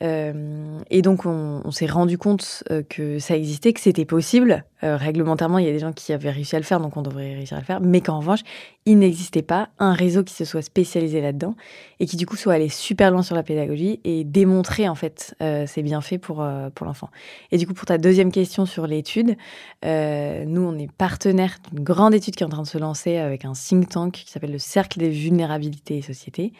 [0.01, 4.65] Euh, et donc, on, s'est rendu compte euh, que ça existait, que c'était possible.
[4.83, 7.01] Euh, réglementairement, il y a des gens qui avaient réussi à le faire, donc on
[7.01, 7.79] devrait réussir à le faire.
[7.79, 8.41] Mais qu'en revanche,
[8.85, 11.55] il n'existait pas un réseau qui se soit spécialisé là-dedans
[12.01, 15.35] et qui du coup soit allé super loin sur la pédagogie et démontrer en fait
[15.41, 17.09] euh, ses bienfaits pour pour l'enfant.
[17.51, 19.37] Et du coup, pour ta deuxième question sur l'étude,
[19.83, 23.45] nous on est partenaire d'une grande étude qui est en train de se lancer avec
[23.45, 26.51] un think tank qui s'appelle le Cercle des vulnérabilités et sociétés,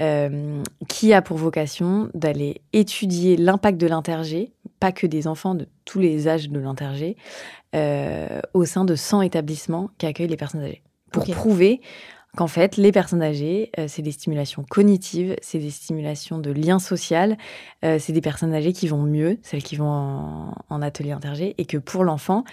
[0.00, 5.68] euh, qui a pour vocation d'aller étudier l'impact de l'intergé, pas que des enfants de
[5.84, 7.16] tous les âges de l'intergé,
[7.74, 10.82] euh, au sein de 100 établissements qui accueillent les personnes âgées.
[11.12, 11.32] Pour okay.
[11.32, 11.80] prouver
[12.36, 16.78] qu'en fait, les personnes âgées, euh, c'est des stimulations cognitives, c'est des stimulations de lien
[16.78, 17.36] social,
[17.84, 21.54] euh, c'est des personnes âgées qui vont mieux, celles qui vont en, en atelier intergé,
[21.58, 22.44] et que pour l'enfant,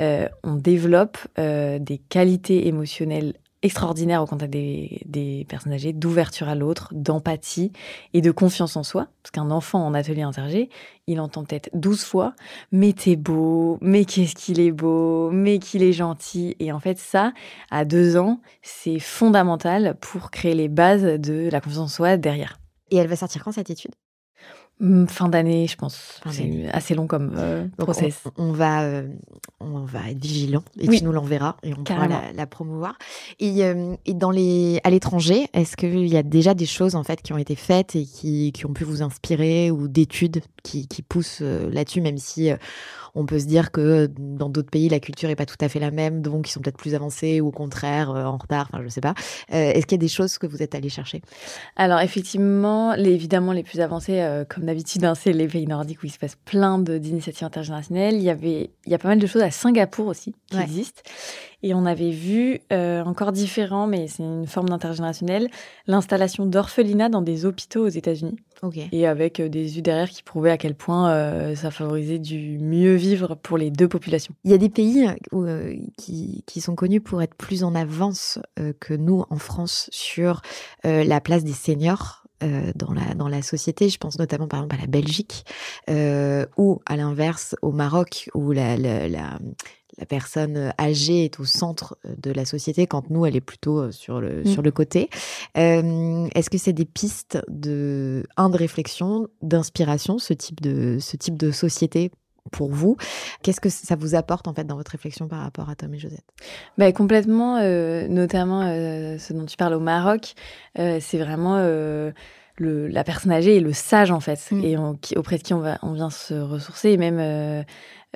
[0.00, 6.90] euh, on développe des qualités émotionnelles extraordinaire au contact des, personnes âgées, d'ouverture à l'autre,
[6.92, 7.72] d'empathie
[8.12, 9.08] et de confiance en soi.
[9.22, 10.68] Parce qu'un enfant en atelier intergé,
[11.06, 12.34] il entend peut-être 12 fois
[12.72, 16.54] «mais t'es beau, mais qu'est-ce qu'il est beau, mais qu'il est gentil».
[16.60, 17.32] Et en fait, ça,
[17.70, 22.58] à deux ans, c'est fondamental pour créer les bases de la confiance en soi derrière.
[22.90, 23.92] Et elle va sortir quand cette étude?
[25.06, 26.20] Fin d'année, je pense.
[26.30, 28.22] C'est assez long comme euh, process.
[28.36, 29.08] On, on, va, euh,
[29.60, 30.98] on va être vigilant et oui.
[30.98, 32.16] tu nous l'enverras et on Carrément.
[32.16, 32.98] pourra la, la, promouvoir.
[33.38, 37.04] Et, euh, et dans les, à l'étranger, est-ce qu'il y a déjà des choses en
[37.04, 40.88] fait qui ont été faites et qui, qui ont pu vous inspirer ou d'études qui,
[40.88, 42.56] qui poussent euh, là-dessus, même si euh,
[43.14, 45.78] on peut se dire que dans d'autres pays, la culture est pas tout à fait
[45.78, 48.68] la même, donc ils sont peut-être plus avancés ou au contraire euh, en retard.
[48.72, 49.14] Enfin, je sais pas.
[49.52, 51.22] Euh, Est-ce qu'il y a des choses que vous êtes allé chercher?
[51.76, 56.02] Alors effectivement, les, évidemment les plus avancés, euh, comme d'habitude, hein, c'est les pays nordiques
[56.02, 58.14] où il se passe plein d'initiatives intergénérationnelles.
[58.14, 60.62] Il y avait, il y a pas mal de choses à Singapour aussi qui ouais.
[60.62, 61.02] existent.
[61.64, 65.48] Et on avait vu, euh, encore différent, mais c'est une forme d'intergénérationnel,
[65.86, 68.36] l'installation d'orphelinats dans des hôpitaux aux États-Unis.
[68.64, 68.88] Okay.
[68.92, 72.58] Et avec euh, des études derrière qui prouvaient à quel point euh, ça favorisait du
[72.58, 74.34] mieux vivre pour les deux populations.
[74.44, 77.74] Il y a des pays où, euh, qui, qui, sont connus pour être plus en
[77.74, 80.40] avance euh, que nous en France sur
[80.86, 83.88] euh, la place des seniors euh, dans la dans la société.
[83.88, 85.44] Je pense notamment par exemple à la Belgique
[85.88, 89.38] euh, ou à l'inverse au Maroc où la, la, la,
[89.98, 94.20] la personne âgée est au centre de la société quand nous elle est plutôt sur
[94.20, 94.46] le mmh.
[94.46, 95.08] sur le côté.
[95.56, 101.16] Euh, Est-ce que c'est des pistes de un de réflexion, d'inspiration ce type de ce
[101.16, 102.10] type de société
[102.50, 102.96] pour vous?
[103.42, 105.98] Qu'est-ce que ça vous apporte en fait dans votre réflexion par rapport à Tom et
[105.98, 106.24] Josette?
[106.76, 110.34] Bah, Complètement, euh, notamment euh, ce dont tu parles au Maroc,
[110.78, 112.12] euh, c'est vraiment euh,
[112.56, 114.64] le, la personne âgée et le sage en fait, mm.
[114.64, 117.64] et on, qui, auprès de qui on, va, on vient se ressourcer, et même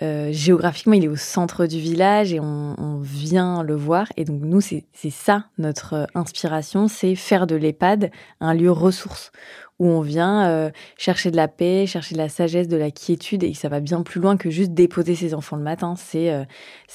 [0.02, 4.06] euh, géographiquement, il est au centre du village et on, vient le voir.
[4.16, 9.30] Et donc, nous, c'est ça notre inspiration, c'est faire de l'EHPAD un lieu ressource
[9.78, 13.44] où on vient euh, chercher de la paix, chercher de la sagesse, de la quiétude,
[13.44, 15.94] et ça va bien plus loin que juste déposer ses enfants le matin.
[15.96, 16.44] C'est euh,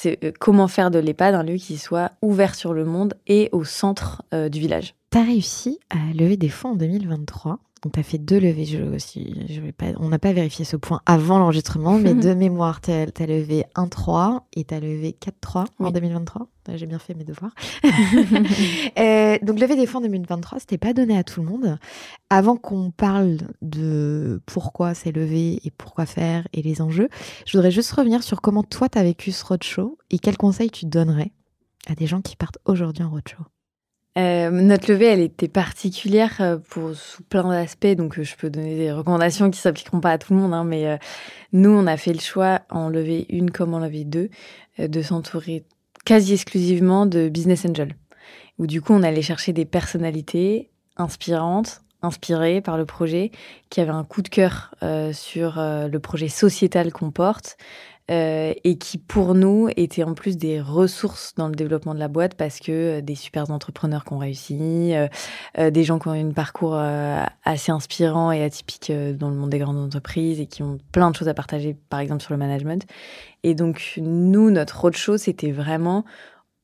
[0.05, 3.63] euh, comment faire de l'EHPAD un lieu qui soit ouvert sur le monde et au
[3.63, 4.95] centre du village.
[5.11, 8.65] Tu as réussi à lever des fonds en 2023 donc, tu as fait deux levées.
[8.65, 12.33] Je, aussi, je vais pas, on n'a pas vérifié ce point avant l'enregistrement, mais de
[12.33, 16.47] mémoire, tu as, levé 1-3 et tu as levé 4-3 en 2023.
[16.75, 17.51] J'ai bien fait mes devoirs.
[17.83, 21.77] euh, donc, lever des fonds en 2023, c'était pas donné à tout le monde.
[22.29, 27.09] Avant qu'on parle de pourquoi c'est levé et pourquoi faire et les enjeux,
[27.45, 30.71] je voudrais juste revenir sur comment toi, tu as vécu ce roadshow et quels conseils
[30.71, 31.33] tu donnerais
[31.87, 33.43] à des gens qui partent aujourd'hui en roadshow.
[34.17, 38.51] Euh, notre levée, elle était particulière euh, pour sous plein d'aspects, donc euh, je peux
[38.51, 40.99] donner des recommandations qui s'appliqueront pas à tout le monde, hein, mais
[41.51, 44.29] nous, on a fait le choix en levée une comme en levée deux
[44.77, 45.65] de s'entourer
[46.05, 47.95] quasi exclusivement de business angels,
[48.59, 53.31] où du coup, on allait chercher des personnalités inspirantes, inspirées par le projet,
[53.69, 54.75] qui avaient un coup de cœur
[55.13, 57.57] sur le projet sociétal qu'on porte,
[58.11, 62.09] euh, et qui pour nous étaient en plus des ressources dans le développement de la
[62.09, 66.13] boîte parce que euh, des super entrepreneurs qui ont réussi, euh, des gens qui ont
[66.13, 70.63] eu un parcours assez inspirant et atypique dans le monde des grandes entreprises et qui
[70.63, 72.85] ont plein de choses à partager, par exemple sur le management.
[73.43, 76.03] Et donc nous, notre roadshow, c'était vraiment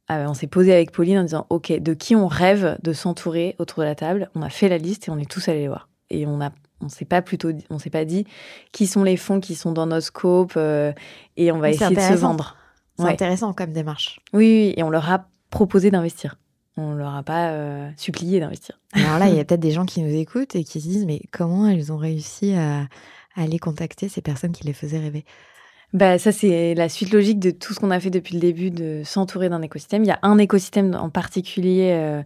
[0.10, 3.80] on s'est posé avec Pauline en disant OK, de qui on rêve de s'entourer autour
[3.80, 4.32] de la table?
[4.34, 5.88] On a fait la liste et on est tous allés les voir.
[6.10, 6.50] Et on a
[6.82, 8.26] on s'est pas plutôt on s'est pas dit
[8.72, 10.92] qui sont les fonds qui sont dans nos scopes euh,
[11.38, 12.56] et on va essayer de se vendre.
[12.98, 14.20] C'est intéressant comme démarche.
[14.34, 16.38] Oui, et on leur a proposé d'investir.
[16.76, 18.80] On leur a pas euh, supplié d'investir.
[18.94, 21.06] Alors là, il y a peut-être des gens qui nous écoutent et qui se disent
[21.06, 22.88] mais comment elles ont réussi à,
[23.36, 25.24] aller contacter ces personnes qui les faisaient rêver?
[25.94, 28.70] Bah, ça, c'est la suite logique de tout ce qu'on a fait depuis le début,
[28.70, 30.04] de s'entourer d'un écosystème.
[30.04, 32.24] Il y a un écosystème en particulier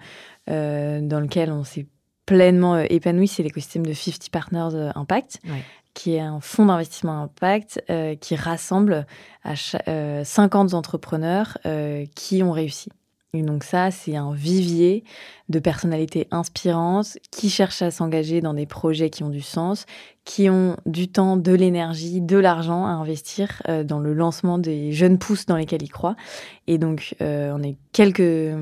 [0.50, 1.86] euh, dans lequel on s'est
[2.26, 5.40] pleinement euh, épanoui, c'est l'écosystème de 50 Partners euh, Impact,
[5.94, 9.06] qui est un fonds d'investissement impact euh, qui rassemble
[9.44, 11.58] à 50 entrepreneurs
[12.16, 12.90] qui ont réussi.
[13.41, 15.04] Donc ça, c'est un vivier
[15.50, 19.88] de personnalités inspirantes qui cherchent à s'engager dans des projets qui ont du sens,
[20.24, 24.91] qui ont du temps, de l'énergie, de l'argent à investir euh, dans le lancement des
[24.91, 26.15] jeunes pousses dans lesquels ils croient.
[26.67, 28.56] Et donc, euh, on est quelques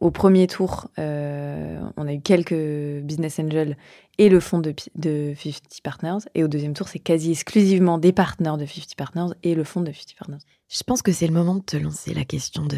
[0.00, 3.78] au premier tour, euh, on a eu quelques business angels
[4.18, 6.28] et le fonds de, de 50 Partners.
[6.34, 9.80] Et au deuxième tour, c'est quasi exclusivement des partenaires de 50 Partners et le fonds
[9.80, 10.44] de 50 Partners.
[10.68, 12.76] Je pense que c'est le moment de te lancer la question de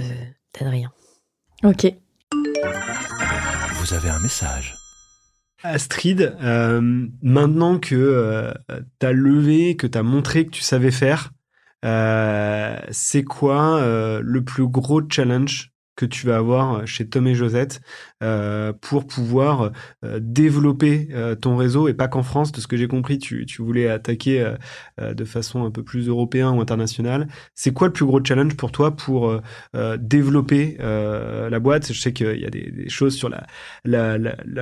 [0.59, 0.93] d'Adrien.
[1.65, 1.87] Ok.
[3.77, 4.77] Vous avez un message.
[5.63, 8.53] Astrid, euh, maintenant que euh,
[9.01, 11.33] tu as levé, que tu as montré que tu savais faire,
[11.87, 13.81] euh, c'est quoi
[14.21, 17.81] le plus gros challenge que tu vas avoir euh, chez Tom et Josette
[18.23, 19.73] euh, pour pouvoir
[20.05, 21.09] euh, développer
[21.41, 22.53] ton réseau et pas qu'en France.
[22.53, 24.55] De ce que j'ai compris, tu, tu, voulais attaquer
[25.01, 27.29] de façon un peu plus européenne ou internationale.
[27.55, 29.41] C'est quoi le plus gros challenge pour toi pour
[29.99, 31.93] développer la boîte?
[31.93, 34.19] Je sais qu'il y a des, des, choses sur la,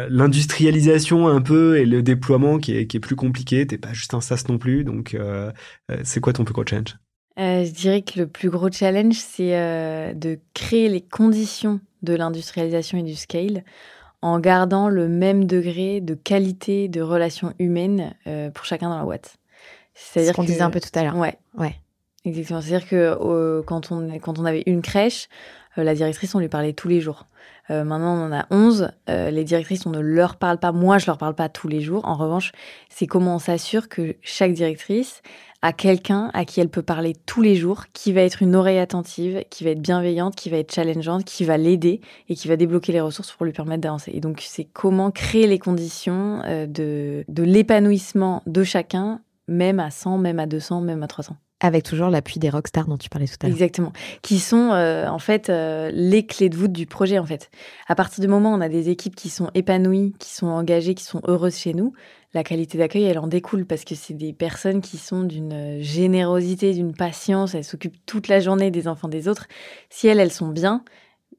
[0.08, 3.66] l'industrialisation un peu et le déploiement qui est, qui est plus compliqué.
[3.66, 4.84] T'es pas juste un SaaS non plus.
[4.84, 5.16] Donc,
[6.04, 7.01] c'est quoi ton plus gros challenge?
[7.38, 12.14] Euh, je dirais que le plus gros challenge, c'est euh, de créer les conditions de
[12.14, 13.64] l'industrialisation et du scale
[14.20, 19.04] en gardant le même degré de qualité de relations humaines euh, pour chacun dans la
[19.04, 19.38] boîte.
[19.94, 21.16] C'est ce qu'on disait un peu tout à l'heure.
[21.16, 21.74] Ouais, ouais,
[22.24, 22.60] exactement.
[22.60, 25.28] C'est-à-dire que quand on quand on avait une crèche,
[25.76, 27.26] la directrice on lui parlait tous les jours.
[27.68, 28.90] maintenant, on en a 11.
[29.08, 30.72] les directrices, on ne leur parle pas.
[30.72, 32.06] Moi, je leur parle pas tous les jours.
[32.06, 32.52] En revanche,
[32.88, 35.20] c'est comment on s'assure que chaque directrice
[35.62, 38.78] à quelqu'un à qui elle peut parler tous les jours, qui va être une oreille
[38.78, 42.56] attentive, qui va être bienveillante, qui va être challengeante, qui va l'aider et qui va
[42.56, 44.10] débloquer les ressources pour lui permettre d'avancer.
[44.12, 49.90] Et donc, c'est comment créer les conditions euh, de, de l'épanouissement de chacun, même à
[49.90, 51.36] 100, même à 200, même à 300.
[51.64, 53.54] Avec toujours l'appui des rockstars dont tu parlais tout à l'heure.
[53.54, 53.92] Exactement.
[54.20, 57.50] Qui sont euh, en fait euh, les clés de voûte du projet en fait.
[57.86, 60.96] À partir du moment où on a des équipes qui sont épanouies, qui sont engagées,
[60.96, 61.92] qui sont heureuses chez nous,
[62.34, 66.72] la qualité d'accueil, elle en découle parce que c'est des personnes qui sont d'une générosité,
[66.74, 69.46] d'une patience, elles s'occupent toute la journée des enfants des autres.
[69.88, 70.82] Si elles, elles sont bien,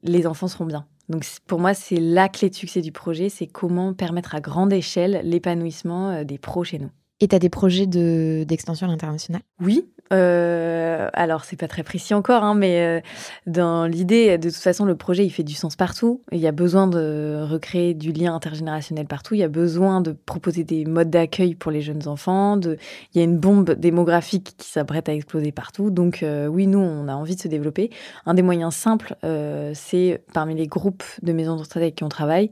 [0.02, 0.86] les enfants seront bien.
[1.10, 4.72] Donc pour moi, c'est la clé de succès du projet, c'est comment permettre à grande
[4.72, 6.90] échelle l'épanouissement euh, des pros chez nous.
[7.20, 9.42] Et tu as des projets d'extension à l'international?
[9.60, 13.00] Oui, euh, alors, c'est pas très précis encore, hein, mais euh,
[13.46, 16.20] dans l'idée, de toute façon, le projet, il fait du sens partout.
[16.30, 19.34] Il y a besoin de recréer du lien intergénérationnel partout.
[19.34, 22.60] Il y a besoin de proposer des modes d'accueil pour les jeunes enfants.
[22.60, 25.90] Il y a une bombe démographique qui s'apprête à exploser partout.
[25.90, 27.90] Donc, euh, oui, nous, on a envie de se développer.
[28.26, 32.08] Un des moyens simples, euh, c'est parmi les groupes de maisons de avec qui on
[32.08, 32.50] travaille,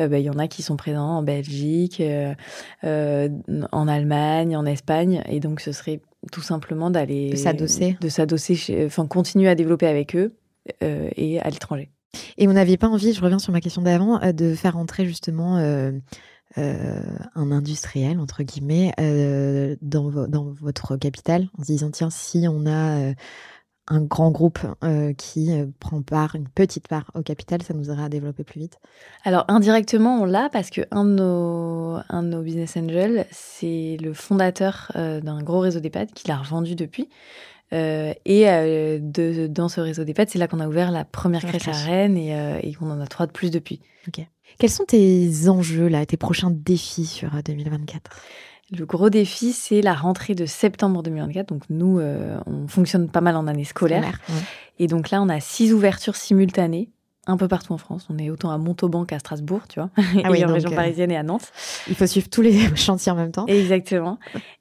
[0.00, 2.02] euh, bah, il y en a qui sont présents en Belgique,
[2.82, 5.22] en Allemagne, en Espagne.
[5.28, 6.00] Et donc, ce serait
[6.32, 10.34] tout simplement d'aller s'adosser, de s'adosser, enfin continuer à développer avec eux
[10.82, 11.90] euh, et à l'étranger.
[12.38, 15.06] Et on n'avait pas envie, je reviens sur ma question d'avant, euh, de faire entrer
[15.06, 15.92] justement euh,
[16.58, 17.00] euh,
[17.34, 18.92] un industriel entre guillemets
[19.82, 23.12] dans, dans votre capitale en se disant tiens si on a
[23.88, 27.90] un grand groupe euh, qui euh, prend part, une petite part au capital, ça nous
[27.90, 28.78] aura à développer plus vite
[29.24, 33.98] Alors indirectement, on l'a parce que un de nos, un de nos business angels, c'est
[34.00, 37.08] le fondateur euh, d'un gros réseau d'EHPAD qu'il a revendu depuis.
[37.72, 38.44] Euh, et
[39.00, 41.72] de, dans ce réseau d'EHPAD, c'est là qu'on a ouvert la première La crèche à.
[41.72, 43.80] Rennes et, et qu'on en a trois de plus depuis.
[44.58, 48.10] Quels sont tes enjeux là, tes prochains défis sur euh, 2024
[48.76, 51.48] Le gros défi, c'est la rentrée de septembre 2024.
[51.48, 54.20] Donc nous, euh, on fonctionne pas mal en année scolaire.
[54.28, 54.34] Ouais.
[54.78, 56.88] Et donc là, on a six ouvertures simultanées
[57.26, 58.06] un peu partout en France.
[58.10, 60.74] On est autant à Montauban qu'à Strasbourg, tu vois, Ah oui, et en région euh,
[60.74, 61.52] parisienne et à Nantes.
[61.88, 63.46] Il faut suivre tous les chantiers en même temps.
[63.46, 64.18] Exactement.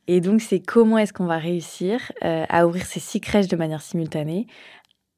[0.07, 3.55] Et donc, c'est comment est-ce qu'on va réussir euh, à ouvrir ces six crèches de
[3.55, 4.47] manière simultanée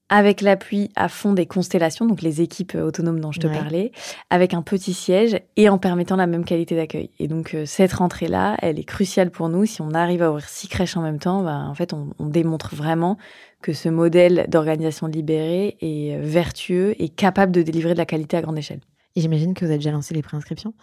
[0.10, 3.54] avec l'appui à fond des constellations, donc les équipes euh, autonomes dont je te Ouais.
[3.58, 3.92] parlais,
[4.30, 7.10] avec un petit siège et en permettant la même qualité d'accueil.
[7.20, 9.66] Et donc, euh, cette rentrée-là, elle est cruciale pour nous.
[9.66, 12.28] Si on arrive à ouvrir six crèches en même temps, bah, en fait, on, on
[12.28, 13.18] démontre vraiment
[13.62, 18.38] que ce modèle d'organisation libérée est euh, vertueux et capable de délivrer de la qualité
[18.38, 18.82] à grande échelle.
[19.16, 20.74] Et j'imagine que vous avez déjà lancé les préinscriptions?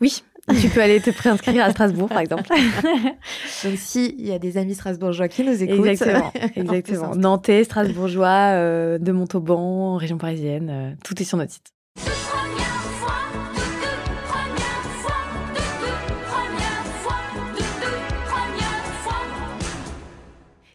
[0.00, 0.22] Oui,
[0.60, 2.48] tu peux aller te préinscrire à Strasbourg, par exemple.
[3.64, 6.98] Donc s'il y a des amis strasbourgeois qui nous écoutent, Exactement, exactement.
[6.98, 7.16] s'inscrire.
[7.16, 11.72] Nantais, Strasbourgeois, euh, de Montauban, région parisienne, euh, tout est sur notre site.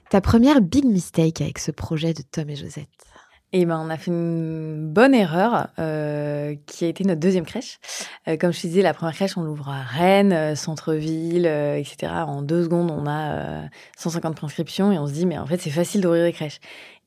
[0.09, 3.06] Ta première big mistake avec ce projet de Tom et Josette?
[3.53, 7.79] Et ben, on a fait une bonne erreur euh, qui a été notre deuxième crèche.
[8.27, 11.77] Euh, comme je te disais, la première crèche, on l'ouvre à Rennes, euh, centre-ville, euh,
[11.77, 12.11] etc.
[12.27, 13.61] En deux secondes, on a euh,
[13.97, 16.59] 150 prescriptions et on se dit, mais en fait, c'est facile d'ouvrir des crèches.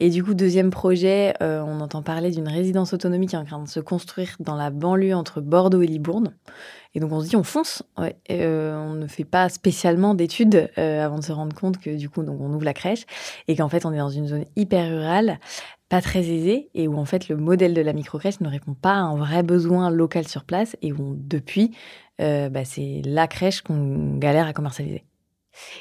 [0.03, 3.45] Et du coup, deuxième projet, euh, on entend parler d'une résidence autonomie qui est en
[3.45, 6.35] train de se construire dans la banlieue entre Bordeaux et Libourne.
[6.95, 7.83] Et donc, on se dit, on fonce.
[8.31, 12.09] Euh, on ne fait pas spécialement d'études euh, avant de se rendre compte que du
[12.09, 13.05] coup, donc, on ouvre la crèche
[13.49, 15.39] et qu'en fait, on est dans une zone hyper rurale
[15.89, 18.93] pas très aisée et où en fait le modèle de la microcrèche ne répond pas
[18.93, 21.73] à un vrai besoin local sur place et où depuis
[22.21, 25.05] euh, bah, c'est la crèche qu'on galère à commercialiser.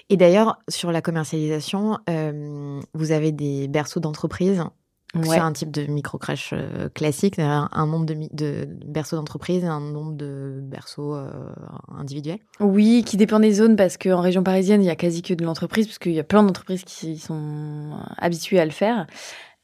[0.10, 2.00] Et d'ailleurs, sur la commercialisation,
[2.96, 4.64] vous avez des berceaux d'entreprise.
[5.24, 9.80] C'est un type de micro-crèche euh, classique, un, un nombre de, berceaux d'entreprise et un
[9.80, 11.32] nombre de berceaux euh,
[11.98, 12.40] individuels.
[12.60, 15.44] Oui, qui dépend des zones parce qu'en région parisienne il y a quasi que de
[15.44, 19.08] l'entreprise parce qu'il y a plein d'entreprises qui sont habituées à le faire.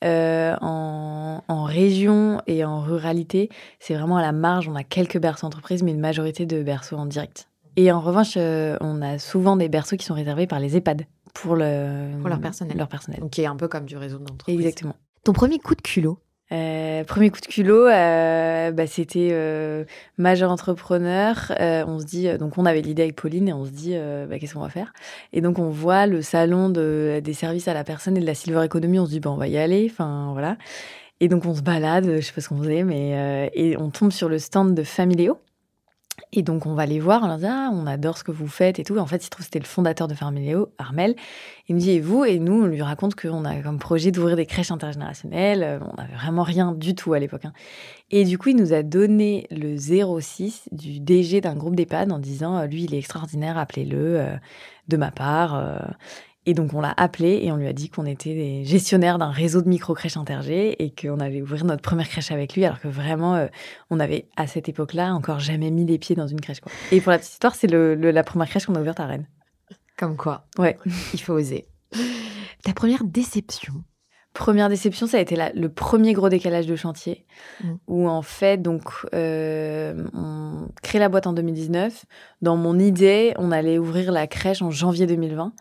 [0.03, 4.67] Euh, en, en région et en ruralité, c'est vraiment à la marge.
[4.67, 7.47] On a quelques berceaux entreprises, mais une majorité de berceaux en direct.
[7.77, 11.05] Et en revanche, euh, on a souvent des berceaux qui sont réservés par les EHPAD
[11.33, 12.77] pour, le, Pour leur personnel.
[12.77, 13.19] Leur personnel.
[13.19, 14.59] Donc, qui est un peu comme du réseau d'entreprise.
[14.59, 14.95] Exactement.
[15.25, 16.19] Ton premier coup de culot
[16.51, 19.83] Euh, premier coup de culot, euh, bah, c'était euh,
[20.19, 21.51] majeur entrepreneur.
[21.59, 23.95] On se dit, donc on avait l'idée avec Pauline et on se dit,
[24.29, 24.93] bah, qu'est-ce qu'on va faire?
[25.33, 28.35] Et donc on voit le salon de, des services à la personne et de la
[28.35, 28.99] silver economy.
[28.99, 29.87] On se dit, bah, on va y aller.
[29.91, 30.57] Enfin voilà.
[31.21, 34.11] Et donc on se balade, je sais pas ce qu'on faisait, mais et on tombe
[34.11, 35.39] sur le stand de Familéo.
[36.31, 38.47] Et donc, on va les voir, on leur dit, ah, on adore ce que vous
[38.47, 38.97] faites et tout.
[38.97, 41.15] En fait, il se trouve c'était le fondateur de Familéo, Armel.
[41.67, 42.23] Il me dit, et vous?
[42.25, 45.63] Et nous, on lui raconte qu'on a comme projet d'ouvrir des crèches intergénérationnelles.
[45.63, 47.45] Euh, On n'avait vraiment rien du tout à l'époque.
[47.45, 47.53] hein.
[48.11, 52.19] Et du coup, il nous a donné le 06 du DG d'un groupe d'EHPAD en
[52.19, 54.35] disant, euh, lui, il est extraordinaire, appelez-le euh,
[54.87, 55.55] de ma part.
[56.47, 59.31] Et donc, on l'a appelé et on lui a dit qu'on était des gestionnaires d'un
[59.31, 62.87] réseau de micro-crèches intergé et qu'on allait ouvrir notre première crèche avec lui, alors que
[62.87, 63.47] vraiment, euh,
[63.89, 66.59] on avait, à cette époque-là, encore jamais mis les pieds dans une crèche.
[66.59, 66.71] Quoi.
[66.91, 69.07] Et pour la petite histoire, c'est le- le- la première crèche qu'on a ouverte à
[69.07, 69.27] Rennes.
[69.97, 70.77] Comme quoi Ouais.
[71.13, 71.65] Il faut oser.
[72.63, 73.73] Ta première déception?
[74.33, 77.25] Première déception, ça a été la- le premier gros décalage de chantier,
[77.63, 77.73] Mm.
[77.87, 82.05] où en fait, donc, euh, on crée la boîte en 2019.
[82.41, 85.53] Dans mon idée, on allait ouvrir la crèche en janvier 2020.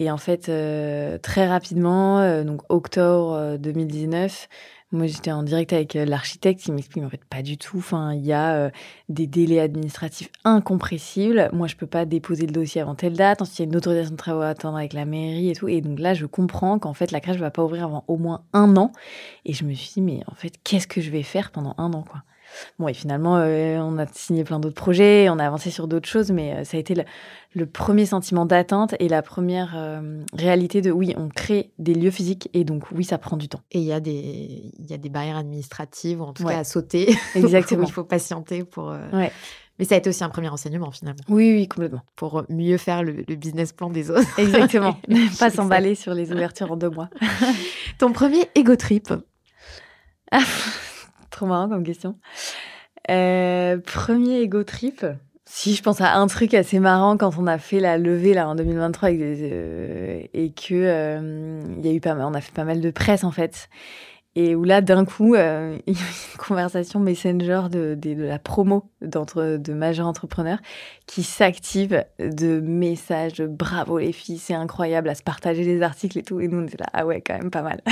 [0.00, 4.48] Et en fait, euh, très rapidement, euh, donc octobre euh, 2019,
[4.92, 7.78] moi j'étais en direct avec euh, l'architecte, il m'explique en fait pas du tout.
[7.78, 8.70] Enfin, il y a euh,
[9.08, 11.50] des délais administratifs incompressibles.
[11.52, 13.42] Moi, je peux pas déposer le dossier avant telle date.
[13.42, 15.66] Ensuite, il y a une autorisation de travaux à attendre avec la mairie et tout.
[15.68, 18.44] Et donc là, je comprends qu'en fait, la crèche va pas ouvrir avant au moins
[18.52, 18.92] un an.
[19.44, 21.92] Et je me suis dit, mais en fait, qu'est-ce que je vais faire pendant un
[21.92, 22.22] an, quoi?
[22.78, 26.08] Bon, et finalement, euh, on a signé plein d'autres projets, on a avancé sur d'autres
[26.08, 27.04] choses, mais euh, ça a été le,
[27.54, 32.10] le premier sentiment d'atteinte et la première euh, réalité de oui, on crée des lieux
[32.10, 33.60] physiques et donc oui, ça prend du temps.
[33.72, 36.52] Et il y, a des- y a des barrières administratives, ou en tout Ouais.
[36.54, 37.14] cas à sauter.
[37.34, 37.84] Exactement.
[37.86, 38.90] il faut patienter pour.
[38.90, 39.30] euh, Ouais.
[39.78, 42.00] Mais ça a été aussi un premier enseignement finalement, Oui, oui, complètement.
[42.16, 44.26] pour mieux faire le, le business plan des autres.
[44.38, 44.96] Exactement.
[45.38, 47.08] Pas s'emballer sur les ouvertures en deux mois.
[47.98, 49.12] Ton premier ego trip?
[51.30, 52.16] Trop marrant comme question.
[53.10, 55.04] Euh, premier ego trip.
[55.50, 58.50] Si je pense à un truc assez marrant quand on a fait la levée là
[58.50, 62.42] en 2023 avec des, euh, et que euh, y a eu pas mal, on a
[62.42, 63.70] fait pas mal de presse en fait.
[64.36, 68.24] Et où là, d'un coup, euh, il y a une conversation Messenger de, de, de
[68.24, 70.58] la promo d'entre, de majeurs entrepreneurs
[71.06, 76.18] qui s'active de messages de bravo les filles, c'est incroyable à se partager les articles
[76.18, 76.40] et tout.
[76.40, 77.80] Et nous, on était là, ah ouais, quand même pas mal.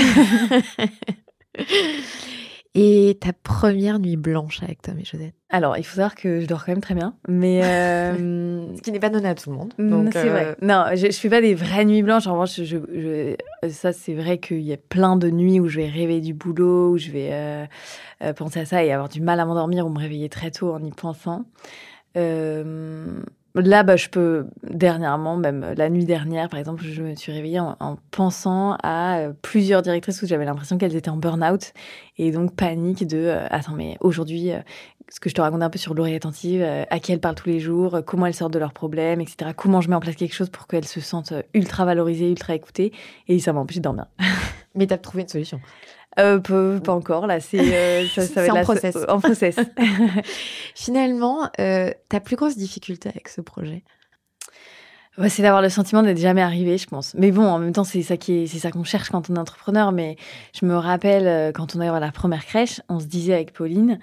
[2.78, 5.32] Et ta première nuit blanche avec Tom et Josette.
[5.48, 8.92] Alors, il faut savoir que je dors quand même très bien, mais euh, Ce qui
[8.92, 9.72] n'est pas donné à tout le monde.
[9.78, 10.56] Mm, c'est euh, vrai.
[10.60, 12.26] Non, je, je fais pas des vraies nuits blanches.
[12.26, 15.78] En revanche, je, je- ça, c'est vrai qu'il y a plein de nuits où je
[15.80, 17.64] vais rêver du boulot, où je vais euh,
[18.22, 20.72] euh, penser à ça et avoir du mal à m'endormir ou me réveiller très tôt
[20.74, 21.46] en y pensant.
[23.56, 27.32] Euh, là, bah, je peux, dernièrement, même la nuit dernière, par exemple, je me suis
[27.32, 31.72] réveillée en, en pensant à euh, plusieurs directrices où j'avais l'impression qu'elles étaient en burn-out
[32.18, 34.60] et donc panique de euh, attends, mais aujourd'hui, euh,
[35.08, 37.36] ce que je te raconte un peu sur l'oreille attentive, euh, à qui elles parlent
[37.36, 39.52] tous les jours, euh, comment elles sortent de leurs problèmes, etc.
[39.56, 42.54] Comment je mets en place quelque chose pour qu'elles se sentent euh, ultra valorisées, ultra
[42.54, 42.92] écoutées.
[43.28, 44.06] Et ça m'empêche de dormir.
[44.74, 45.60] Mais t'as trouvé une solution.
[46.18, 47.40] Euh, pas encore, là.
[47.40, 48.96] C'est euh, ça, ça en process.
[49.08, 49.56] En process.
[50.74, 53.82] Finalement, euh, ta plus grosse difficulté avec ce projet?
[55.18, 57.14] Ouais, c'est d'avoir le sentiment d'être jamais arrivé, je pense.
[57.14, 59.36] Mais bon, en même temps, c'est ça qui est, c'est ça qu'on cherche quand on
[59.36, 59.90] est entrepreneur.
[59.90, 60.16] Mais
[60.58, 63.54] je me rappelle euh, quand on a eu la première crèche, on se disait avec
[63.54, 63.98] Pauline,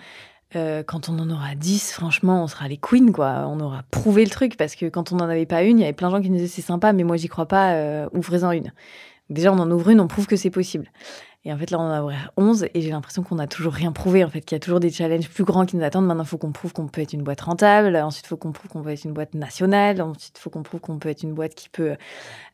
[0.56, 3.46] euh, quand on en aura 10, franchement, on sera les queens, quoi.
[3.48, 5.86] On aura prouvé le truc parce que quand on n'en avait pas une, il y
[5.86, 8.08] avait plein de gens qui nous disaient c'est sympa, mais moi j'y crois pas, euh,
[8.14, 8.74] ouvrez-en une.
[9.30, 10.92] Déjà, on en ouvre une, on prouve que c'est possible.
[11.46, 13.74] Et en fait, là, on en a ouvert 11 et j'ai l'impression qu'on n'a toujours
[13.74, 16.06] rien prouvé, en fait, qu'il y a toujours des challenges plus grands qui nous attendent.
[16.06, 17.98] Maintenant, il faut qu'on prouve qu'on peut être une boîte rentable.
[17.98, 20.02] Ensuite, il faut qu'on prouve qu'on peut être une boîte nationale.
[20.02, 21.96] Ensuite, il faut qu'on prouve qu'on peut être une boîte qui peut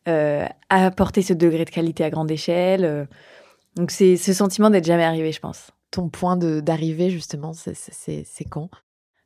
[0.08, 2.84] euh, apporter ce degré de qualité à grande échelle.
[2.84, 3.06] Euh,
[3.76, 5.70] Donc, c'est ce sentiment d'être jamais arrivé, je pense.
[5.92, 8.70] Ton point d'arrivée, justement, c'est quand?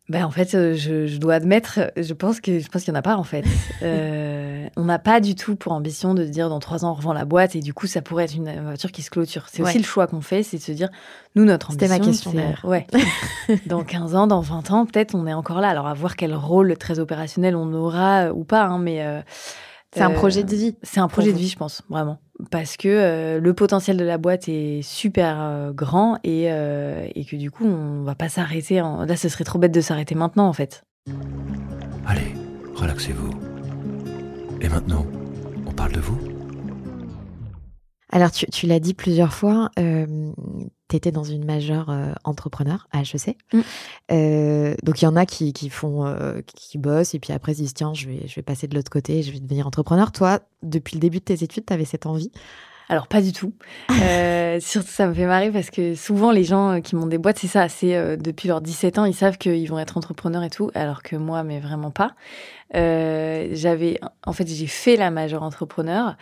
[0.09, 2.97] Ben, en fait, euh, je, je dois admettre, je pense que je pense qu'il n'y
[2.97, 3.43] en a pas en fait.
[3.81, 7.11] Euh, on n'a pas du tout pour ambition de dire dans trois ans on revend
[7.11, 9.47] la boîte et du coup ça pourrait être une voiture qui se clôture.
[9.51, 9.69] C'est Ouais.
[9.69, 10.89] aussi le choix qu'on fait, c'est de se dire
[11.35, 11.99] nous notre C'était ambition.
[12.05, 12.61] ma question d'ailleurs.
[12.63, 12.87] Ouais.
[13.65, 15.67] dans 15 ans, dans 20 ans, peut-être on est encore là.
[15.69, 19.21] Alors à voir quel rôle très opérationnel on aura euh, ou pas, hein, mais euh,
[19.93, 20.75] C'est un euh, projet de vie.
[20.81, 22.19] c'est un projet de vie, je pense, vraiment.
[22.49, 27.25] Parce que euh, le potentiel de la boîte est super euh, grand et, euh, et
[27.25, 28.81] que du coup, on va pas s'arrêter.
[28.81, 30.83] en- Là, ce serait trop bête de s'arrêter maintenant, en fait.
[32.07, 32.33] Allez,
[32.75, 33.29] relaxez-vous.
[34.61, 35.05] Et maintenant,
[35.67, 36.17] on parle de vous?
[38.13, 43.01] Alors, tu, tu l'as dit plusieurs fois, tu étais dans une majeure euh, entrepreneur à
[43.01, 43.35] HEC.
[43.51, 43.59] Mm.
[44.11, 47.53] Euh, donc, il y en a qui, qui font, euh, qui bossent et puis après,
[47.53, 49.65] ils se disent tiens, je vais, je vais passer de l'autre côté, je vais devenir
[49.65, 50.11] entrepreneur.
[50.11, 52.31] Toi, depuis le début de tes études, tu avais cette envie?
[52.89, 53.53] Alors, pas du tout.
[54.03, 57.17] Euh, surtout, ça me fait marrer parce que souvent, les gens euh, qui montent des
[57.17, 57.69] boîtes, c'est ça.
[57.69, 61.01] C'est euh, depuis leurs 17 ans, ils savent qu'ils vont être entrepreneurs et tout, alors
[61.03, 62.15] que moi, mais vraiment pas.
[62.75, 66.17] Euh, j'avais, en fait, j'ai fait la majeure entrepreneur.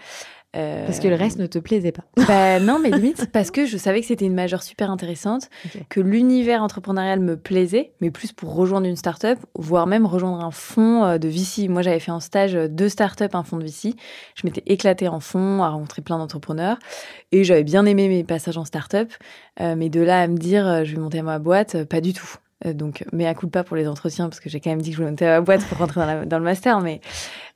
[0.56, 2.04] Euh, Parce que le reste ne te plaisait pas.
[2.28, 5.49] Bah non, mais limite parce que je savais que c'était une majeure super intéressante,
[5.89, 10.52] que l'univers entrepreneurial me plaisait, mais plus pour rejoindre une start-up, voire même rejoindre un
[10.52, 11.68] fonds euh, de VC.
[11.70, 13.93] Moi, j'avais fait en stage euh, deux start-up, un fonds de VC.
[14.36, 16.78] Je m'étais éclatée en fonds, à rencontrer plein d'entrepreneurs,
[17.32, 19.12] et j'avais bien aimé mes passages en start-up.
[19.62, 22.02] Euh, mais de là à me dire, euh, je vais monter ma boîte, euh, pas
[22.02, 22.36] du tout.
[22.66, 24.82] Euh, donc, mais à coup de pas pour les entretiens, parce que j'ai quand même
[24.82, 26.99] dit que je voulais monter ma boîte pour rentrer dans, la- dans le master, mais.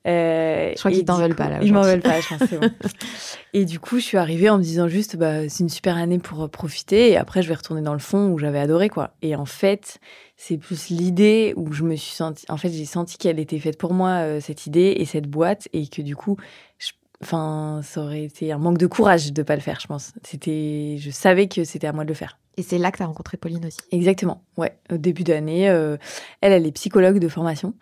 [0.06, 2.70] Euh, Je crois qu'ils t'en veulent pas, là, Ils m'en veulent pas, je pense, bon.
[3.54, 6.20] Et du coup, je suis arrivée en me disant juste, bah, c'est une super année
[6.20, 7.12] pour euh, profiter.
[7.12, 9.12] Et après, je vais retourner dans le fond où j'avais adoré, quoi.
[9.22, 10.00] Et en fait,
[10.38, 12.46] c'est plus l'idée où je me suis sentie.
[12.50, 15.68] En fait, j'ai senti qu'elle était faite pour moi, euh, cette idée et cette boîte.
[15.74, 16.38] Et que du coup,
[16.80, 16.92] je-
[17.24, 20.12] enfin, ça aurait été un manque de courage de pas le faire, je pense.
[20.24, 22.38] C'était, je savais que c'était à moi de le faire.
[22.58, 23.80] Et c'est là que tu as rencontré Pauline aussi.
[23.92, 24.78] Exactement, ouais.
[24.92, 25.98] Au début d'année, euh,
[26.42, 27.74] elle, elle est psychologue de formation.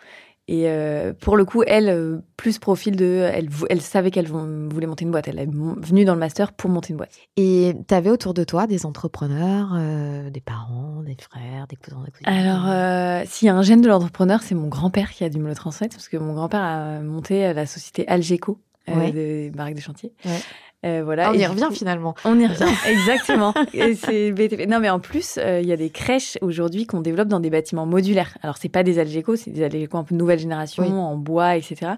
[0.49, 3.29] Et euh, pour le coup, elle, euh, plus profil de.
[3.33, 5.29] Elle, elle savait qu'elle vou- voulait monter une boîte.
[5.29, 7.11] Elle est venue dans le master pour monter une boîte.
[7.37, 12.03] Et tu avais autour de toi des entrepreneurs, euh, des parents, des frères, des cousins,
[12.03, 12.27] des cousines?
[12.27, 15.39] Alors, euh, s'il y a un gène de l'entrepreneur, c'est mon grand-père qui a dû
[15.39, 19.11] me le transmettre, parce que mon grand-père a monté euh, la société Algeco, euh, Ouais.
[19.13, 20.11] des baraques de chantier.
[20.25, 20.39] Ouais.
[20.85, 21.27] Euh, voilà.
[21.27, 22.13] Ah, on y revient finalement.
[22.25, 23.53] On y revient, exactement.
[23.73, 24.67] Et c'est BTP.
[24.67, 27.49] Non, mais en plus, euh, il y a des crèches aujourd'hui qu'on développe dans des
[27.49, 28.37] bâtiments modulaires.
[28.41, 30.91] Alors, c'est pas des Algeco, c'est des Algeco un peu nouvelle génération, Oui.
[30.91, 31.93] en bois, etc.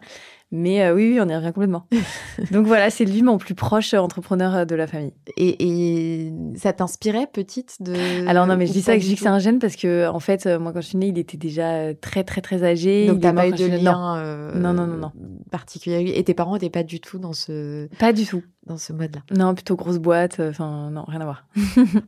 [0.55, 1.85] Mais euh, oui, oui, on y revient complètement.
[2.51, 5.13] Donc voilà, c'est lui mon plus proche euh, entrepreneur euh, de la famille.
[5.35, 7.93] Et, et ça t'inspirait petite de.
[8.27, 10.19] Alors non, mais je dis ça, je dis que c'est un gène parce que en
[10.19, 13.07] fait, moi quand je suis née, il était déjà très très très âgé.
[13.07, 13.81] Donc t'as pas eu de née.
[13.81, 15.11] Non, lien euh, Non, non, non, non.
[15.51, 16.13] particulier.
[16.15, 18.43] Et tes parents n'étaient pas du tout dans ce, pas du tout.
[18.65, 19.21] dans ce mode-là.
[19.35, 20.39] Non, plutôt grosse boîte.
[20.39, 21.45] Enfin, non, rien à voir.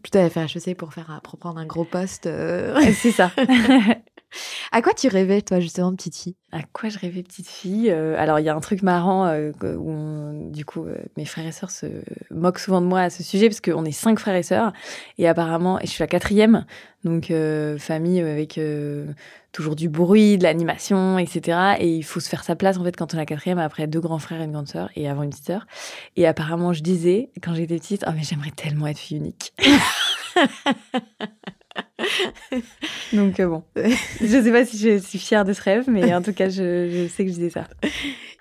[0.01, 2.29] Plutôt à faire HEC pour, faire, pour prendre un gros poste.
[2.93, 3.31] c'est ça.
[4.71, 6.35] À quoi tu rêvais, toi, justement, petite fille?
[6.51, 7.89] À quoi je rêvais petite fille?
[7.89, 11.25] Euh, Alors, il y a un truc marrant euh, où, on- du coup, euh, mes
[11.25, 11.85] frères et sœurs se
[12.31, 14.73] moquent souvent de moi à ce sujet parce qu'on est cinq frères et sœurs
[15.17, 16.65] et apparemment, et je suis la quatrième,
[17.03, 17.31] donc
[17.79, 18.59] famille avec
[19.51, 21.75] toujours du bruit, de l'animation, etc.
[21.79, 23.87] Et il faut se faire sa place en fait quand on est la quatrième après
[23.87, 25.65] deux grands frères et une grande sœur et avant une petite sœur.
[26.15, 29.53] Et apparemment, je disais quand j'étais petite, ah mais j'aimerais tellement être fille unique.
[33.13, 33.63] Donc euh, bon,
[34.21, 36.89] je sais pas si je suis fière de ce rêve, mais en tout cas, je,
[36.89, 37.67] je sais que je disais ça.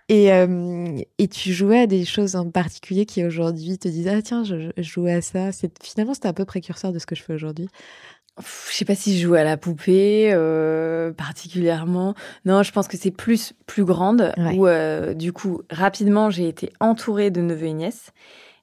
[0.08, 4.22] et, euh, et tu jouais à des choses en particulier qui aujourd'hui te disaient Ah,
[4.22, 5.52] tiens, je, je jouais à ça.
[5.52, 7.68] C'est- Finalement, c'était un peu précurseur de ce que je fais aujourd'hui.
[8.38, 12.14] Je sais pas si je joue à la poupée euh, particulièrement.
[12.44, 14.54] Non, je pense que c'est plus plus grande Ouais.
[14.56, 18.10] où euh, du coup rapidement j'ai été entourée de neveux et nièces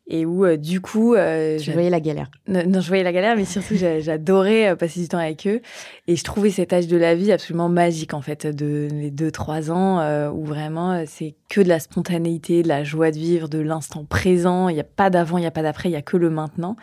[0.07, 2.29] et où euh, du coup euh, j'a- voyais la galère.
[2.47, 5.47] non, non, je voyais la galère, mais surtout j'a- j'adorais euh, passer du temps avec
[5.47, 5.61] eux
[6.07, 9.31] et je trouvais cet âge de la vie absolument magique en fait de les deux
[9.31, 13.47] trois ans euh, où vraiment c'est que de la spontanéité, de la joie de vivre,
[13.47, 14.67] de l'instant présent.
[14.69, 16.29] Il n'y a pas d'avant, il n'y a pas d'après, il y a que le
[16.31, 16.75] maintenant.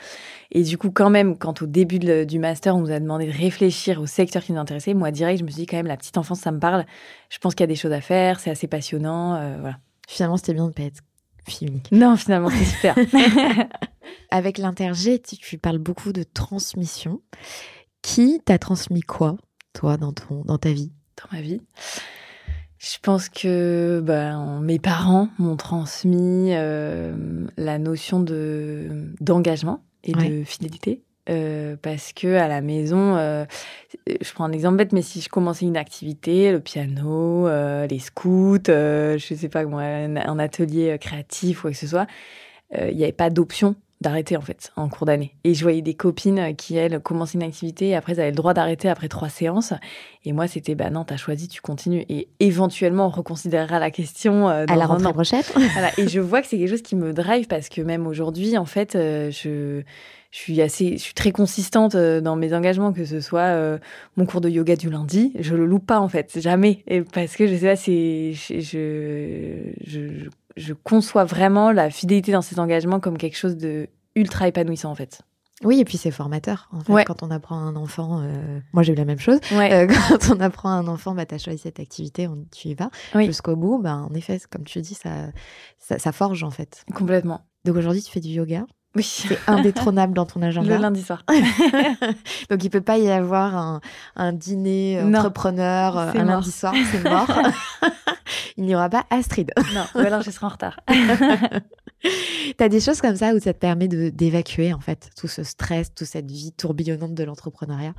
[0.52, 3.26] Et du coup, quand même, quand au début de- du master, on nous a demandé
[3.26, 5.86] de réfléchir au secteur qui nous intéressait, moi, direct, je me suis dit quand même,
[5.88, 6.84] la petite enfance, ça me parle.
[7.30, 9.30] Je pense qu'il y a des choses à faire, c'est assez passionnant.
[9.60, 9.78] voilà.
[10.08, 11.00] Finalement, c'était bien de pas être
[11.92, 12.96] Non, finalement, c'est super.
[14.30, 17.20] Avec l'Intergé, tu, tu parles beaucoup de transmission.
[18.02, 19.36] Qui t'a transmis quoi,
[19.72, 20.92] toi, dans, ton, dans ta vie?
[21.18, 21.60] Dans ma vie?
[22.78, 30.30] Je pense que ben, mes parents m'ont transmis euh, la notion de d'engagement et Ouais.
[30.30, 31.02] de fidélité.
[31.28, 33.44] Euh, parce que à la maison, euh,
[34.06, 37.98] je prends un exemple bête, mais si je commençais une activité, le piano, euh, les
[37.98, 42.06] scouts, je sais pas moi, un, un atelier créatif ou quoi que ce soit,
[42.76, 45.34] il n'y avait pas d'option d'arrêter en fait en cours d'année.
[45.44, 48.36] Et je voyais des copines qui elles commençaient une activité et après elles avaient le
[48.36, 49.74] droit d'arrêter après trois séances.
[50.24, 54.48] Et moi c'était bah non t'as choisi tu continues et éventuellement on reconsidérera la question
[54.48, 55.42] euh, dans À la rentrée prochaine
[55.72, 55.90] Voilà.
[55.98, 58.64] Et je vois que c'est quelque chose qui me drive parce que même aujourd'hui, en
[58.64, 59.82] fait, euh, je,
[60.30, 63.78] je suis assez, je suis très consistante euh, dans mes engagements, que ce soit euh,
[64.16, 66.84] mon cours de yoga du lundi, je le loupe pas en fait, jamais.
[66.86, 72.32] Et parce que je sais pas, c'est, je, je, je, je conçois vraiment la fidélité
[72.32, 75.22] dans ces engagements comme quelque chose de ultra épanouissant en fait.
[75.62, 76.68] Oui, et puis c'est formateur.
[76.72, 77.04] En fait, Ouais.
[77.04, 79.38] Quand on apprend à un enfant, euh, moi j'ai eu la même chose.
[79.52, 79.72] Ouais.
[79.74, 82.68] Euh, quand on apprend à un enfant, bah, tu as choisi cette activité, on, tu
[82.68, 83.26] y vas Oui.
[83.26, 83.78] jusqu'au bout.
[83.78, 85.10] Bah, en effet, comme tu dis, ça,
[85.78, 86.84] ça, ça forge en fait.
[86.94, 87.42] Complètement.
[87.66, 88.64] Donc aujourd'hui, tu fais du yoga.
[88.96, 89.04] Oui.
[89.28, 90.76] C'est indétrônable dans ton agenda.
[90.76, 91.24] Le lundi soir.
[92.50, 93.80] Donc il peut pas y avoir un,
[94.16, 95.18] un dîner Non.
[95.18, 96.24] entrepreneur euh, un mort.
[96.24, 97.30] lundi soir, c'est mort.
[98.56, 99.50] il n'y aura pas Astrid.
[99.74, 100.80] non, ou alors je serai en retard.
[102.56, 105.94] T'as des choses comme ça où ça te permet d'évacuer en fait tout ce stress,
[105.94, 107.94] toute cette vie tourbillonnante de l'entrepreneuriat?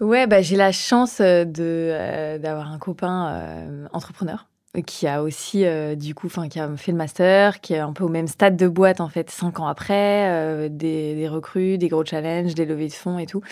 [0.00, 1.62] Ouais, bah, j'ai la chance euh, de
[1.92, 4.48] euh, d'avoir un copain euh, entrepreneur
[4.80, 7.92] qui a aussi euh, du coup, enfin qui a fait le master, qui est un
[7.92, 11.76] peu au même stade de boîte en fait cinq ans après, euh, des, des recrues,
[11.76, 13.42] des gros challenges, des levées de fonds et tout,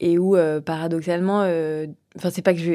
[0.00, 1.86] et où euh, paradoxalement, euh,
[2.16, 2.72] enfin c'est pas que je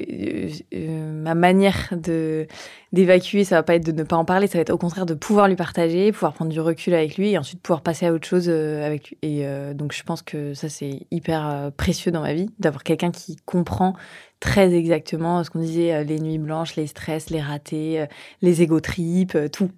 [0.74, 2.48] euh, ma manière de
[2.94, 5.06] d'évacuer, ça va pas être de ne pas en parler, ça va être au contraire
[5.06, 8.14] de pouvoir lui partager, pouvoir prendre du recul avec lui et ensuite pouvoir passer à
[8.14, 9.18] autre chose avec lui.
[9.22, 13.36] Et donc je pense que ça c'est hyper précieux dans ma vie d'avoir quelqu'un qui
[13.46, 13.94] comprend
[14.40, 18.06] très exactement ce qu'on disait, les nuits blanches, les stress, les ratés,
[18.42, 19.70] les égo trips, tout.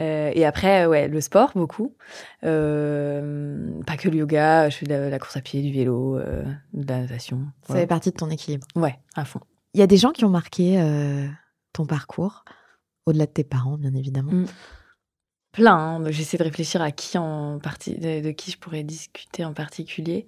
[0.00, 1.94] Euh, et après, euh, ouais, le sport, beaucoup.
[2.44, 6.18] Euh, pas que le yoga, je fais de la, la course à pied, du vélo,
[6.18, 6.42] euh,
[6.72, 7.40] de la natation.
[7.66, 8.66] Ça fait partie de ton équilibre.
[8.76, 9.40] Ouais, à fond.
[9.74, 10.80] Il y a des gens qui ont marqué
[11.72, 12.44] ton parcours,
[13.06, 14.32] au-delà de tes parents, bien évidemment.
[14.32, 14.46] Mm.
[15.52, 15.76] Plein.
[15.76, 16.10] hein.
[16.10, 20.26] J'essaie de réfléchir à qui en partie, de, de qui je pourrais discuter en particulier.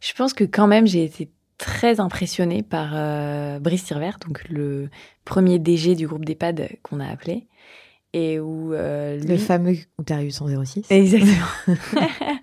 [0.00, 2.90] Je pense que quand même, j'ai été très impressionnés par
[3.60, 4.88] Brice Tirvert, donc le
[5.24, 7.46] premier DG du groupe d'EHPAD qu'on a appelé.
[8.12, 9.26] Et où euh, lui...
[9.26, 10.90] Le fameux où tu as eu son 06.
[10.90, 11.46] Exactement.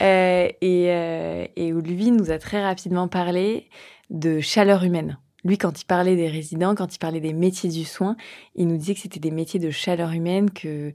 [0.00, 3.68] Euh, et, euh, et où lui nous a très rapidement parlé
[4.10, 5.16] de chaleur humaine.
[5.44, 8.16] Lui, quand il parlait des résidents, quand il parlait des métiers du soin,
[8.56, 10.92] il nous disait que c'était des métiers de chaleur humaine, que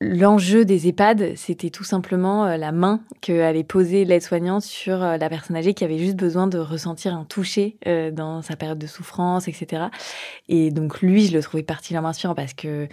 [0.00, 5.16] l'enjeu des EHPAD, c'était tout simplement euh, la main que allait poser l'aide-soignante sur euh,
[5.16, 8.78] la personne âgée qui avait juste besoin de ressentir un toucher euh, dans sa période
[8.78, 9.86] de souffrance, etc.
[10.48, 12.88] Et donc lui, je le trouvais particulièrement inspirant parce que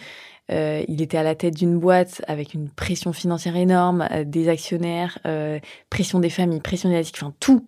[0.52, 5.18] euh, il était à la tête d'une boîte avec une pression financière énorme, des actionnaires,
[5.26, 5.60] euh,
[5.90, 7.68] pression des familles, pression des enfin tout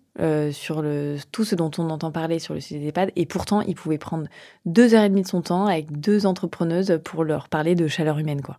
[0.52, 3.12] sur le tout ce dont on entend parler sur le sujet des EHPAD.
[3.16, 4.26] Et pourtant, il pouvait prendre
[4.64, 8.18] deux heures et demie de son temps avec deux entrepreneuses pour leur parler de chaleur
[8.18, 8.58] humaine, quoi.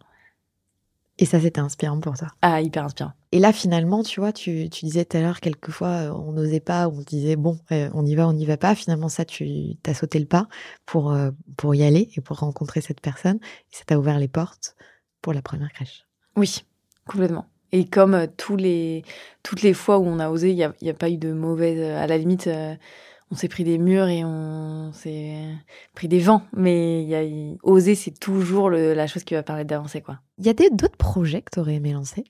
[1.22, 2.30] Et ça, c'était inspirant pour toi.
[2.42, 3.12] Ah, hyper inspirant.
[3.34, 6.62] Et là, finalement, tu vois, tu, tu disais tout à l'heure, quelquefois, euh, on n'osait
[6.62, 8.74] pas, on se disait, bon, euh, on y va, on n'y va pas.
[8.74, 10.48] Finalement, ça, tu as sauté le pas
[10.86, 13.36] pour, euh, pour y aller et pour rencontrer cette personne.
[13.72, 14.78] Et ça t'a ouvert les portes
[15.22, 16.06] pour la première crèche.
[16.38, 16.64] Oui,
[17.06, 17.48] complètement.
[17.74, 19.04] Et comme euh, tous les,
[19.44, 21.18] toutes les fois où on a osé, il n'y a, il y a pas eu
[21.18, 21.82] de mauvaise.
[21.98, 22.50] À la limite,
[23.32, 25.44] on s'est pris des murs et on s'est
[25.96, 26.42] pris des vents.
[26.54, 30.20] Mais y a, il- oser, c'est toujours le- la chose qui va permettre d'avancer, quoi.
[30.38, 32.24] Il y a des- d'autres projets que tu aurais aimé lancer?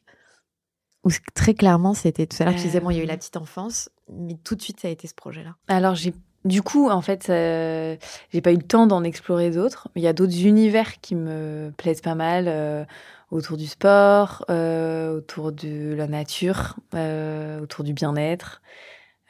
[1.06, 3.16] Ou très clairement, c'était tout à l'heure, tu disais, bon, il y a eu la
[3.16, 5.56] petite enfance, mais tout de suite, ça a été ce projet-là.
[5.68, 6.14] Alors, j'ai.
[6.46, 7.98] Du coup, en fait, euh,
[8.32, 9.90] j'ai pas eu le temps d'en explorer d'autres.
[9.96, 12.86] Il y a d'autres univers qui me plaisent pas mal, euh,
[13.30, 18.62] autour du sport, euh, autour de la nature, euh, autour du bien-être.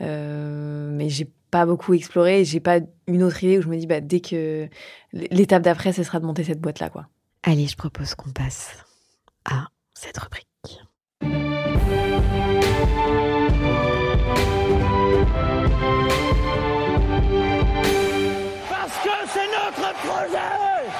[0.02, 2.42] Euh, mais j'ai pas beaucoup exploré.
[2.42, 4.68] et J'ai pas une autre idée où je me dis, bah, dès que
[5.14, 7.08] l'étape d'après, ce sera de monter cette boîte-là, quoi.
[7.44, 8.78] Allez, je propose qu'on passe
[9.46, 10.46] à cette rubrique.
[18.70, 20.92] Parce que c'est notre projet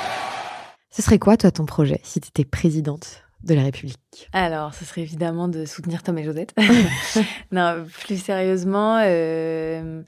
[0.92, 3.24] Ce serait quoi, toi, ton projet, si tu étais présidente?
[3.44, 6.54] De la République Alors, ce serait évidemment de soutenir Tom et Josette.
[7.52, 10.02] non, plus sérieusement, euh,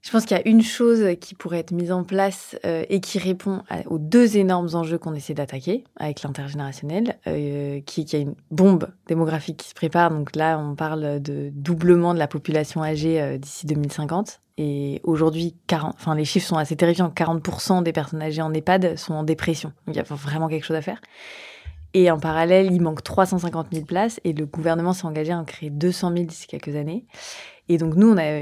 [0.00, 3.00] je pense qu'il y a une chose qui pourrait être mise en place euh, et
[3.00, 8.16] qui répond à- aux deux énormes enjeux qu'on essaie d'attaquer avec l'intergénérationnel, euh, qui, qui
[8.16, 10.10] a une bombe démographique qui se prépare.
[10.10, 14.40] Donc là, on parle de doublement de la population âgée euh, d'ici 2050.
[14.60, 17.12] Et aujourd'hui, 40 enfin, les chiffres sont assez terrifiants.
[17.14, 19.72] 40% des personnes âgées en EHPAD sont en dépression.
[19.86, 21.00] Donc il y a vraiment quelque chose à faire.
[21.94, 25.44] Et en parallèle, il manque 350 000 places et le gouvernement s'est engagé à en
[25.44, 27.06] créer 200 000 d'ici quelques années.
[27.68, 28.40] Et donc nous, on a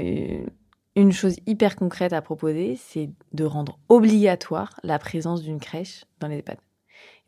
[0.95, 6.27] une chose hyper concrète à proposer, c'est de rendre obligatoire la présence d'une crèche dans
[6.27, 6.57] les EHPAD.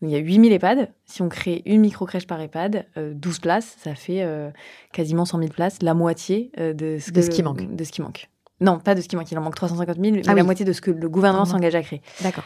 [0.01, 0.91] Il y a 8000 EHPAD.
[1.05, 4.49] Si on crée une micro-crèche par EHPAD, euh, 12 places, ça fait euh,
[4.93, 7.75] quasiment 100 000 places, la moitié euh, de ce, De que ce qui manque.
[7.75, 8.29] De ce qui manque.
[8.61, 10.45] Non, pas de ce qui manque, il en manque 350 000, mais Ah la oui.
[10.45, 12.01] moitié de ce que le gouvernement s'engage à créer.
[12.21, 12.43] D'accord.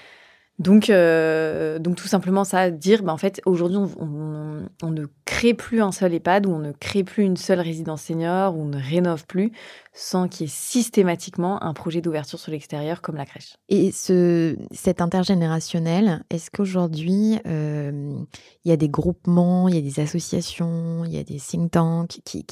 [0.60, 5.82] Donc, euh, donc tout simplement ça, dire, bah, en fait, aujourd'hui, on, ne crée plus
[5.82, 8.80] un seul EHPAD ou on ne crée plus une seule résidence senior ou on ne
[8.80, 9.52] rénove plus
[9.94, 13.58] sans qu'il y ait systématiquement un projet d'ouverture sur l'extérieur comme la crèche.
[13.70, 18.14] Et ce, cet intergénérationnel, est-ce qu'aujourd'hui, euh,
[18.64, 21.72] il y a des groupements, il y a des associations, il y a des think
[21.72, 22.46] tanks qui,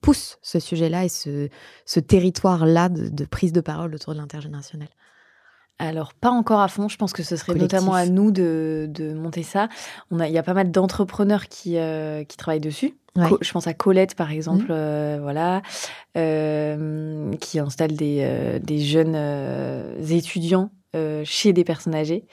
[0.00, 1.48] poussent ce sujet-là et ce,
[1.84, 4.88] ce territoire-là de, de prise de parole autour de l'intergénérationnel?
[5.78, 6.88] Alors, pas encore à fond.
[6.88, 7.72] Je pense que ce serait Collectif.
[7.80, 9.68] notamment à nous de, de monter ça.
[10.10, 12.94] On a, il y a pas mal d'entrepreneurs qui, euh, qui travaillent dessus.
[13.16, 13.28] Ouais.
[13.40, 14.70] Je pense à Colette, par exemple, Mhm.
[14.70, 15.62] euh, voilà,
[16.16, 22.24] euh, qui installe des, euh, des jeunes euh, étudiants euh, chez des personnes âgées.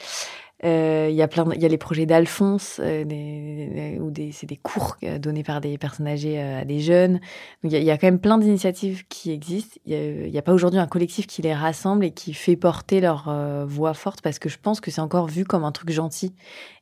[0.64, 3.03] Euh, Il y a plein, il y a les projets d'Alphonse, euh,
[3.99, 7.20] où des, c'est des cours euh, donnés par des personnes âgées euh, à des jeunes.
[7.64, 9.80] Il y, a- quand même plein d'initiatives qui existent.
[9.86, 13.30] Il n'y a, pas aujourd'hui un collectif qui les rassemble et qui fait porter leur
[13.68, 16.34] voix forte parce que je pense que c'est encore vu comme un truc gentil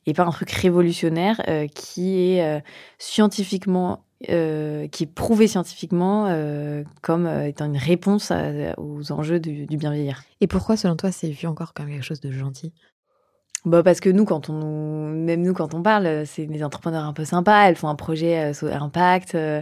[0.05, 1.41] et pas un truc révolutionnaire
[1.73, 2.63] qui est
[2.97, 6.27] scientifiquement qui est prouvé scientifiquement
[7.01, 8.31] comme étant une réponse
[8.77, 10.23] aux enjeux du, du bien vieillir.
[10.41, 12.73] Et pourquoi, selon toi, c'est vu encore comme quelque chose de gentil?
[13.65, 16.63] Bah parce que nous, quand on nous, même nous, quand on parle, euh, c'est des
[16.63, 17.67] entrepreneurs un peu sympas.
[17.67, 19.35] Elles font un projet euh, impact.
[19.35, 19.61] euh,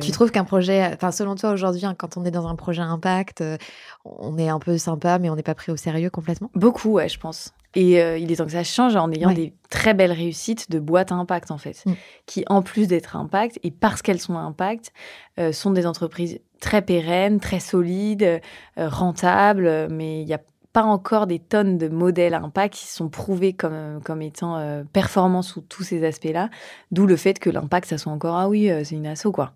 [0.00, 2.82] Tu trouves qu'un projet, enfin, selon toi, aujourd'hui, hein, quand on est dans un projet
[2.82, 3.56] impact, euh,
[4.04, 6.50] on est un peu sympa, mais on n'est pas pris au sérieux complètement?
[6.54, 7.52] Beaucoup, ouais, je pense.
[7.74, 9.34] Et euh, il est temps que ça change en ayant Ouais.
[9.34, 11.92] des très belles réussites de boîtes à impact, en fait, Mm.
[12.26, 14.92] qui, en plus d'être impact, et parce qu'elles sont à impact,
[15.38, 20.40] euh, sont des entreprises très pérennes, très solides, euh, rentables, mais il n'y a
[20.78, 24.84] pas encore des tonnes de modèles à impact qui sont prouvés comme, comme étant euh,
[24.92, 26.50] performants sous tous ces aspects-là,
[26.92, 29.54] d'où le fait que l'impact, ça soit encore, ah oui, euh, c'est une asso, quoi.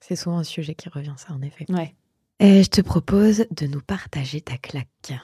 [0.00, 1.64] C'est souvent un sujet qui revient, ça, en effet.
[1.70, 1.94] Ouais.
[2.38, 5.14] Et je te propose de nous partager ta claque.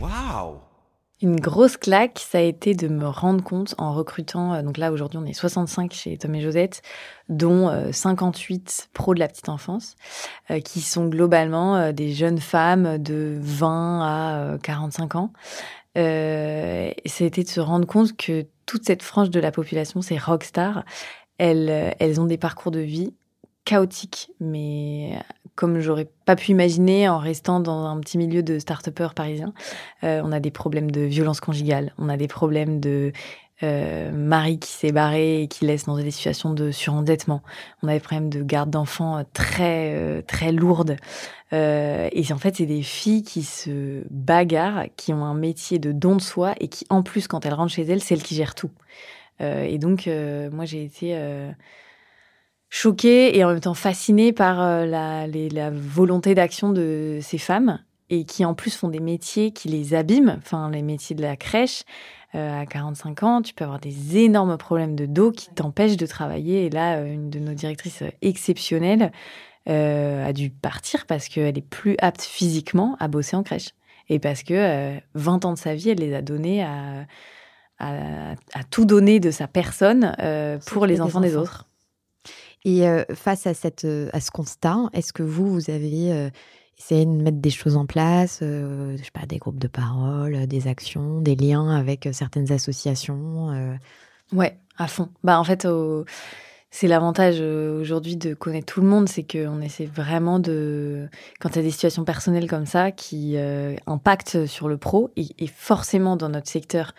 [0.00, 0.60] Waouh
[1.22, 4.90] Une grosse claque, ça a été de me rendre compte en recrutant, euh, donc là
[4.90, 6.80] aujourd'hui on est 65 chez Tom et Josette,
[7.28, 9.96] dont euh, 58 pros de la petite enfance,
[10.50, 15.32] euh, qui sont globalement euh, des jeunes femmes de 20 à euh, 45 ans.
[15.98, 20.84] Euh, C'était de se rendre compte que toute cette frange de la population, ces rockstars,
[21.36, 23.12] elles, euh, elles ont des parcours de vie
[23.66, 25.20] chaotiques, mais
[25.60, 29.52] comme j'aurais pas pu imaginer en restant dans un petit milieu de start-upers parisiens.
[30.04, 33.12] Euh, on a des problèmes de violence conjugale, on a des problèmes de
[33.62, 37.42] euh, mari qui s'est barré et qui laisse dans des situations de surendettement.
[37.82, 40.96] On a des problèmes de garde d'enfants euh, très très lourdes.
[41.52, 46.16] Et en fait, c'est des filles qui se bagarrent, qui ont un métier de don
[46.16, 48.54] de soi et qui, en plus, quand elles rentrent chez elles, c'est elles qui gèrent
[48.54, 48.70] tout.
[49.40, 50.08] Et donc,
[50.52, 51.16] moi, j'ai été
[52.70, 57.38] choquée et en même temps fascinée par euh, la, les- la volonté d'action de ces
[57.38, 61.22] femmes et qui en plus font des métiers qui les abîment, enfin les métiers de
[61.22, 61.82] la crèche.
[62.36, 66.06] Euh, à 45 ans, tu peux avoir des énormes problèmes de dos qui t'empêchent de
[66.06, 66.66] travailler.
[66.66, 69.10] Et là, euh, une de nos directrices euh, exceptionnelles
[69.68, 73.70] euh, a dû partir parce qu'elle est plus apte physiquement à bosser en crèche.
[74.08, 77.04] Et parce que euh, 20 ans de sa vie, elle les a donnés à,
[77.80, 81.66] à, à tout donner de sa personne euh, pour les des enfants des autres.
[82.64, 86.30] Et euh, face à, cette, euh, à ce constat, est-ce que vous, vous avez euh,
[86.78, 90.66] essayé de mettre des choses en place, je sais pas, des groupes de parole, des
[90.66, 93.78] actions, des liens avec certaines associations
[94.32, 95.10] Ouais, à fond.
[95.22, 95.68] Bah en fait,
[96.70, 101.56] c'est l'avantage aujourd'hui de connaître tout le monde, c'est qu'on essaie vraiment de, quand il
[101.56, 103.36] y a des situations personnelles comme ça qui
[103.86, 106.94] impactent sur le pro, et forcément dans notre secteur,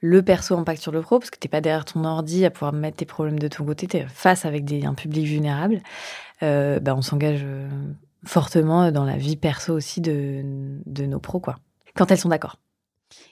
[0.00, 2.72] le perso impacte sur le pro, parce que t'es pas derrière ton ordi à pouvoir
[2.72, 5.80] mettre tes problèmes de ton côté, t'es face avec des, un public vulnérable.
[6.42, 7.68] Euh, bah, on s'engage euh,
[8.24, 10.42] fortement dans la vie perso aussi de,
[10.84, 11.56] de nos pros, quoi.
[11.94, 12.56] Quand elles sont d'accord.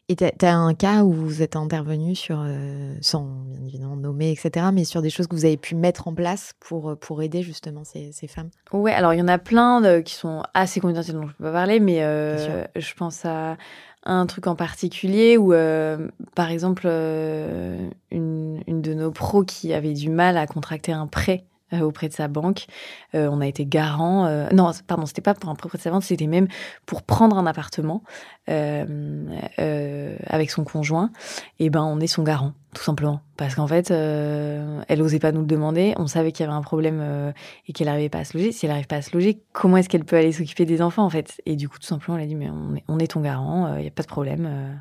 [0.09, 4.31] Et tu as un cas où vous êtes intervenu sur, euh, sans bien évidemment nommer,
[4.31, 7.23] etc., mais sur des choses que vous avez pu mettre en place pour, euh, pour
[7.23, 8.51] aider justement ces, ces femmes?
[8.73, 11.45] Ouais, alors il y en a plein de- qui sont assez confidentiels dont je peux
[11.45, 13.57] pas parler, mais euh, je pense à
[14.05, 19.73] un truc en particulier où, euh, par exemple, euh, une, une de nos pros qui
[19.73, 22.67] avait du mal à contracter un prêt auprès de sa banque,
[23.15, 24.27] euh, on a été garant.
[24.27, 26.49] euh, non, pardon, c'était pas pour un auprès de sa banque, c'était même
[26.87, 28.03] pour prendre un appartement
[28.49, 29.25] euh,
[29.59, 31.11] euh, avec son conjoint.
[31.59, 35.33] Et ben, on est son garant, tout simplement, parce qu'en fait, euh, elle osait pas
[35.33, 35.95] nous le demander.
[35.97, 37.01] On savait qu'il y avait un problème.
[37.01, 37.33] euh,
[37.67, 39.77] et qu'elle n'arrivait pas à se loger, si elle n'arrive pas à se loger, comment
[39.79, 41.41] est-ce qu'elle peut aller s'occuper des enfants en fait?
[41.47, 43.83] Et du coup, tout simplement, elle a dit mais on est, on ton garant, il
[43.83, 44.47] n'y a pas de problème.
[44.47, 44.75] euh.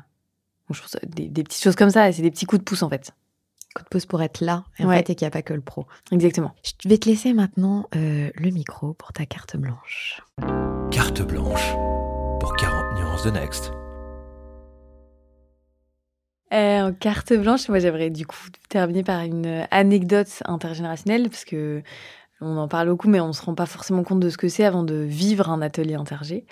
[0.68, 2.82] Donc, je pense des, des petites choses comme ça, c'est des petits coups de pouce
[2.82, 3.12] en fait.
[3.74, 4.98] Coup de pouce pour être là, en Ouais.
[4.98, 5.84] fait, et qu'il n'y a pas que le pro.
[6.12, 6.54] Exactement.
[6.82, 10.22] Je vais te laisser maintenant euh, le micro pour ta carte blanche.
[10.92, 11.72] Carte blanche
[12.38, 13.72] pour 40 nuances de Next.
[16.52, 18.36] Euh, en carte blanche, moi j'aimerais du coup
[18.68, 21.82] terminer par une anecdote intergénérationnelle parce que
[22.44, 24.64] on en parle beaucoup, mais on se rend pas forcément compte de ce que c'est
[24.64, 26.44] avant de vivre un atelier intergé.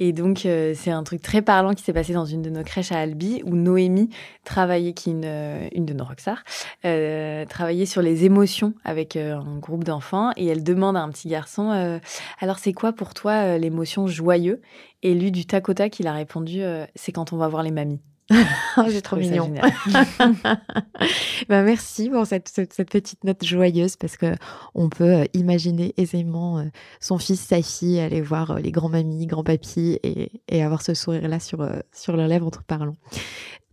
[0.00, 2.62] Et donc euh, c'est un truc très parlant qui s'est passé dans une de nos
[2.62, 4.10] crèches à Albi où Noémie
[4.44, 6.44] travaillait, qui est une, euh, une de nos rockstars,
[6.84, 11.28] euh, travaillait sur les émotions avec un groupe d'enfants et elle demande à un petit
[11.28, 11.98] garçon
[12.40, 14.60] alors c'est quoi pour toi l'émotion joyeux
[15.02, 16.62] Et lui du tac au tac il a répondu
[16.94, 18.00] c'est quand on va voir les mamies.
[18.90, 19.52] J'ai trop mignon.
[21.48, 24.34] Bah, merci pour cette, cette- cette petite note joyeuse parce que
[24.74, 26.64] on peut euh, imaginer aisément euh,
[27.00, 31.40] son fils, sa fille aller voir euh, les grands-mamies, grands-papis et, et avoir ce sourire-là
[31.40, 32.96] sur, sur leurs lèvres en te parlant.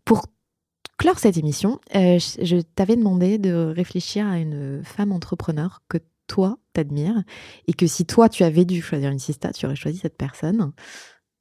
[0.06, 0.26] Pour
[0.98, 5.98] clore cette émission, euh, je, je t'avais demandé de réfléchir à une femme entrepreneur que
[6.28, 7.24] toi t'admires
[7.68, 10.72] et que si toi tu avais dû choisir une sista, tu aurais choisi cette personne.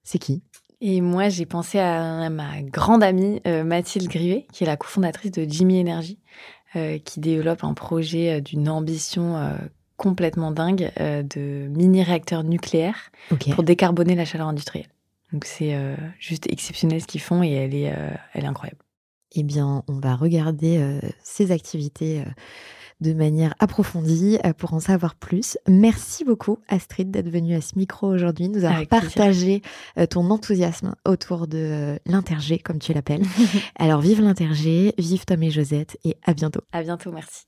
[0.03, 0.43] C'est qui?
[0.81, 5.31] Et moi, j'ai pensé à, ma grande amie euh, Mathilde Grivet, qui est la cofondatrice
[5.31, 6.18] de Jimmy Energy,
[6.77, 9.37] euh, qui développe un projet euh, d'une ambition
[9.97, 13.12] complètement dingue de mini-réacteurs nucléaires
[13.53, 14.89] pour décarboner la chaleur industrielle.
[15.33, 15.77] Donc c'est
[16.18, 17.95] juste exceptionnel ce qu'ils font et elle est,
[18.33, 18.81] elle est incroyable.
[19.37, 22.25] Eh bien, on va regarder ces activités
[23.05, 25.59] de manière approfondie euh, pour en savoir plus.
[25.68, 29.62] Merci beaucoup, Astrid, d'être venue à ce micro aujourd'hui, nous avoir Avec partagé
[29.98, 33.22] euh, ton enthousiasme autour de euh, l'Intergé, comme tu l'appelles.
[33.78, 36.62] Alors, vive l'Intergé, vive Tom et Josette, et à bientôt.
[36.72, 37.44] À bientôt, merci.